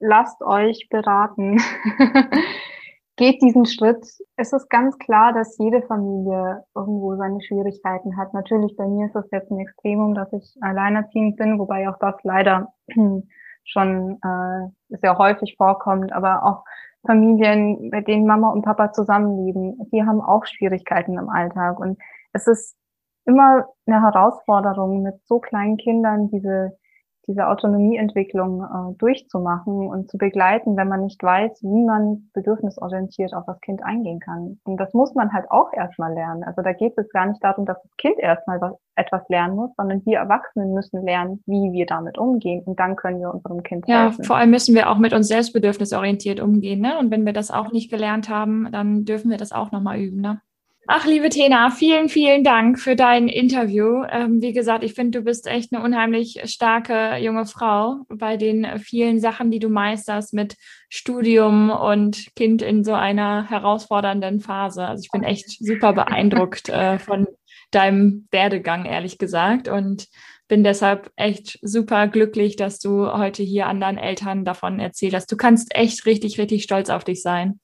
lasst 0.00 0.42
euch 0.42 0.88
beraten. 0.90 1.60
Geht 3.16 3.42
diesen 3.42 3.64
Schritt. 3.64 4.04
Es 4.36 4.52
ist 4.52 4.68
ganz 4.68 4.98
klar, 4.98 5.32
dass 5.32 5.56
jede 5.58 5.82
Familie 5.82 6.64
irgendwo 6.74 7.14
seine 7.16 7.40
Schwierigkeiten 7.42 8.16
hat. 8.16 8.34
Natürlich, 8.34 8.76
bei 8.76 8.88
mir 8.88 9.06
ist 9.06 9.14
es 9.14 9.30
jetzt 9.30 9.52
ein 9.52 9.60
Extremum, 9.60 10.14
dass 10.14 10.32
ich 10.32 10.56
alleinerziehend 10.60 11.36
bin, 11.36 11.58
wobei 11.60 11.88
auch 11.88 11.98
das 12.00 12.16
leider 12.24 12.72
schon 13.64 14.18
äh, 14.20 14.96
sehr 14.96 15.16
häufig 15.16 15.54
vorkommt, 15.56 16.12
aber 16.12 16.44
auch 16.44 16.64
Familien, 17.06 17.90
bei 17.90 18.00
denen 18.00 18.26
Mama 18.26 18.50
und 18.50 18.62
Papa 18.62 18.92
zusammenleben, 18.92 19.78
die 19.92 20.02
haben 20.02 20.20
auch 20.20 20.44
Schwierigkeiten 20.46 21.18
im 21.18 21.28
Alltag. 21.28 21.78
Und 21.78 21.98
es 22.32 22.46
ist 22.46 22.76
immer 23.26 23.66
eine 23.86 24.02
Herausforderung, 24.02 25.02
mit 25.02 25.14
so 25.26 25.38
kleinen 25.38 25.76
Kindern 25.76 26.28
diese, 26.30 26.76
diese 27.26 27.48
Autonomieentwicklung 27.48 28.62
äh, 28.62 28.98
durchzumachen 28.98 29.88
und 29.88 30.10
zu 30.10 30.18
begleiten, 30.18 30.76
wenn 30.76 30.88
man 30.88 31.02
nicht 31.02 31.22
weiß, 31.22 31.62
wie 31.62 31.84
man 31.84 32.30
bedürfnisorientiert 32.34 33.32
auf 33.32 33.44
das 33.46 33.60
Kind 33.60 33.82
eingehen 33.82 34.20
kann. 34.20 34.58
Und 34.64 34.76
das 34.78 34.92
muss 34.92 35.14
man 35.14 35.32
halt 35.32 35.50
auch 35.50 35.72
erstmal 35.72 36.12
lernen. 36.12 36.44
Also 36.44 36.62
da 36.62 36.72
geht 36.72 36.92
es 36.96 37.08
gar 37.10 37.26
nicht 37.26 37.42
darum, 37.42 37.64
dass 37.64 37.80
das 37.82 37.96
Kind 37.96 38.18
erstmal 38.18 38.60
was, 38.60 38.74
etwas 38.96 39.22
lernen 39.28 39.56
muss, 39.56 39.70
sondern 39.76 40.04
wir 40.04 40.18
Erwachsenen 40.18 40.72
müssen 40.72 41.02
lernen, 41.02 41.42
wie 41.46 41.72
wir 41.72 41.86
damit 41.86 42.18
umgehen. 42.18 42.62
Und 42.64 42.78
dann 42.78 42.94
können 42.96 43.20
wir 43.20 43.32
unserem 43.32 43.62
Kind 43.62 43.88
ja, 43.88 44.04
helfen. 44.04 44.22
Ja, 44.22 44.26
vor 44.26 44.36
allem 44.36 44.50
müssen 44.50 44.74
wir 44.74 44.90
auch 44.90 44.98
mit 44.98 45.14
uns 45.14 45.28
selbst 45.28 45.52
bedürfnisorientiert 45.52 46.40
umgehen. 46.40 46.80
Ne? 46.80 46.98
Und 46.98 47.10
wenn 47.10 47.24
wir 47.24 47.32
das 47.32 47.50
auch 47.50 47.72
nicht 47.72 47.90
gelernt 47.90 48.28
haben, 48.28 48.68
dann 48.70 49.04
dürfen 49.04 49.30
wir 49.30 49.38
das 49.38 49.52
auch 49.52 49.72
nochmal 49.72 49.98
üben. 49.98 50.20
Ne? 50.20 50.40
Ach, 50.86 51.06
liebe 51.06 51.30
Tena, 51.30 51.70
vielen, 51.70 52.10
vielen 52.10 52.44
Dank 52.44 52.78
für 52.78 52.94
dein 52.94 53.28
Interview. 53.28 54.04
Ähm, 54.10 54.42
wie 54.42 54.52
gesagt, 54.52 54.84
ich 54.84 54.92
finde, 54.92 55.18
du 55.18 55.24
bist 55.24 55.46
echt 55.46 55.72
eine 55.72 55.82
unheimlich 55.82 56.42
starke 56.44 57.16
junge 57.16 57.46
Frau 57.46 58.02
bei 58.08 58.36
den 58.36 58.78
vielen 58.78 59.18
Sachen, 59.18 59.50
die 59.50 59.60
du 59.60 59.70
meisterst 59.70 60.34
mit 60.34 60.56
Studium 60.90 61.70
und 61.70 62.26
Kind 62.36 62.60
in 62.60 62.84
so 62.84 62.92
einer 62.92 63.48
herausfordernden 63.48 64.40
Phase. 64.40 64.86
Also 64.86 65.02
ich 65.02 65.10
bin 65.10 65.22
echt 65.22 65.56
super 65.58 65.94
beeindruckt 65.94 66.68
äh, 66.68 66.98
von 66.98 67.28
deinem 67.70 68.28
Werdegang, 68.30 68.84
ehrlich 68.84 69.16
gesagt. 69.16 69.68
Und 69.68 70.08
bin 70.48 70.64
deshalb 70.64 71.10
echt 71.16 71.58
super 71.62 72.08
glücklich, 72.08 72.56
dass 72.56 72.78
du 72.78 73.10
heute 73.10 73.42
hier 73.42 73.68
anderen 73.68 73.96
Eltern 73.96 74.44
davon 74.44 74.80
erzählt 74.80 75.14
hast. 75.14 75.32
Du 75.32 75.38
kannst 75.38 75.74
echt 75.74 76.04
richtig, 76.04 76.38
richtig 76.38 76.62
stolz 76.62 76.90
auf 76.90 77.04
dich 77.04 77.22
sein 77.22 77.58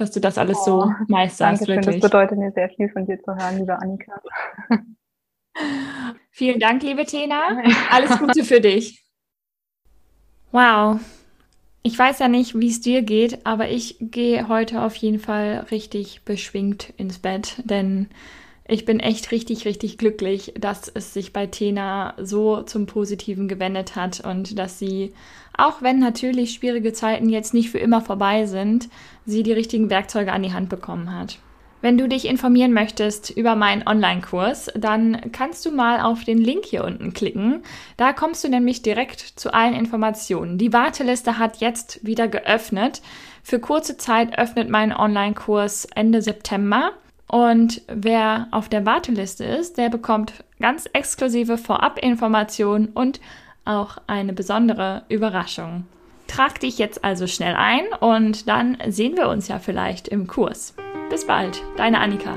dass 0.00 0.10
du 0.10 0.20
das 0.20 0.38
alles 0.38 0.58
oh, 0.62 0.64
so 0.64 0.92
meisterst. 1.08 1.62
Dankeschön, 1.62 1.76
wirklich. 1.76 2.00
das 2.00 2.10
bedeutet 2.10 2.38
mir 2.38 2.52
sehr 2.52 2.68
viel 2.70 2.88
von 2.88 3.06
dir 3.06 3.20
zu 3.22 3.34
hören, 3.34 3.58
liebe 3.58 3.78
Annika. 3.78 4.20
Vielen 6.30 6.60
Dank, 6.60 6.82
liebe 6.82 7.04
Tena. 7.04 7.60
Alles 7.90 8.18
Gute 8.18 8.44
für 8.44 8.60
dich. 8.60 9.04
Wow. 10.52 11.00
Ich 11.82 11.98
weiß 11.98 12.18
ja 12.20 12.28
nicht, 12.28 12.58
wie 12.58 12.68
es 12.68 12.80
dir 12.80 13.02
geht, 13.02 13.44
aber 13.46 13.68
ich 13.68 13.96
gehe 14.00 14.48
heute 14.48 14.82
auf 14.82 14.94
jeden 14.96 15.18
Fall 15.18 15.66
richtig 15.70 16.22
beschwingt 16.24 16.92
ins 16.96 17.18
Bett, 17.18 17.62
denn 17.64 18.08
Ich 18.70 18.84
bin 18.84 19.00
echt 19.00 19.30
richtig, 19.32 19.64
richtig 19.64 19.96
glücklich, 19.96 20.52
dass 20.58 20.88
es 20.88 21.14
sich 21.14 21.32
bei 21.32 21.46
Tena 21.46 22.12
so 22.18 22.60
zum 22.60 22.84
Positiven 22.84 23.48
gewendet 23.48 23.96
hat 23.96 24.20
und 24.20 24.58
dass 24.58 24.78
sie, 24.78 25.14
auch 25.56 25.80
wenn 25.80 25.98
natürlich 25.98 26.52
schwierige 26.52 26.92
Zeiten 26.92 27.30
jetzt 27.30 27.54
nicht 27.54 27.70
für 27.70 27.78
immer 27.78 28.02
vorbei 28.02 28.44
sind, 28.44 28.90
sie 29.24 29.42
die 29.42 29.54
richtigen 29.54 29.88
Werkzeuge 29.88 30.32
an 30.32 30.42
die 30.42 30.52
Hand 30.52 30.68
bekommen 30.68 31.18
hat. 31.18 31.38
Wenn 31.80 31.96
du 31.96 32.08
dich 32.08 32.26
informieren 32.26 32.74
möchtest 32.74 33.30
über 33.30 33.54
meinen 33.54 33.86
Online-Kurs, 33.86 34.70
dann 34.74 35.32
kannst 35.32 35.64
du 35.64 35.70
mal 35.70 36.00
auf 36.00 36.24
den 36.24 36.38
Link 36.38 36.66
hier 36.66 36.84
unten 36.84 37.14
klicken. 37.14 37.62
Da 37.96 38.12
kommst 38.12 38.44
du 38.44 38.48
nämlich 38.48 38.82
direkt 38.82 39.20
zu 39.20 39.54
allen 39.54 39.74
Informationen. 39.74 40.58
Die 40.58 40.74
Warteliste 40.74 41.38
hat 41.38 41.58
jetzt 41.58 42.04
wieder 42.04 42.28
geöffnet. 42.28 43.00
Für 43.42 43.60
kurze 43.60 43.96
Zeit 43.96 44.38
öffnet 44.38 44.68
mein 44.68 44.92
Online-Kurs 44.92 45.86
Ende 45.94 46.20
September. 46.20 46.92
Und 47.28 47.82
wer 47.88 48.48
auf 48.50 48.68
der 48.68 48.86
Warteliste 48.86 49.44
ist, 49.44 49.76
der 49.76 49.90
bekommt 49.90 50.32
ganz 50.60 50.88
exklusive 50.92 51.58
Vorab-Informationen 51.58 52.88
und 52.88 53.20
auch 53.64 53.98
eine 54.06 54.32
besondere 54.32 55.02
Überraschung. 55.08 55.84
Trag 56.26 56.60
dich 56.60 56.78
jetzt 56.78 57.04
also 57.04 57.26
schnell 57.26 57.54
ein 57.54 57.84
und 58.00 58.48
dann 58.48 58.78
sehen 58.88 59.16
wir 59.16 59.28
uns 59.28 59.48
ja 59.48 59.58
vielleicht 59.58 60.08
im 60.08 60.26
Kurs. 60.26 60.74
Bis 61.10 61.26
bald, 61.26 61.62
deine 61.76 62.00
Annika. 62.00 62.34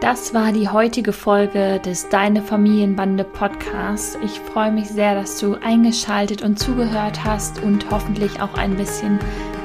Das 0.00 0.32
war 0.32 0.52
die 0.52 0.68
heutige 0.68 1.12
Folge 1.12 1.80
des 1.80 2.08
Deine 2.08 2.40
Familienbande 2.40 3.24
Podcasts. 3.24 4.16
Ich 4.24 4.38
freue 4.38 4.70
mich 4.70 4.88
sehr, 4.88 5.16
dass 5.16 5.40
du 5.40 5.56
eingeschaltet 5.56 6.40
und 6.40 6.58
zugehört 6.58 7.24
hast 7.24 7.60
und 7.62 7.90
hoffentlich 7.90 8.40
auch 8.40 8.54
ein 8.54 8.76
bisschen 8.76 9.18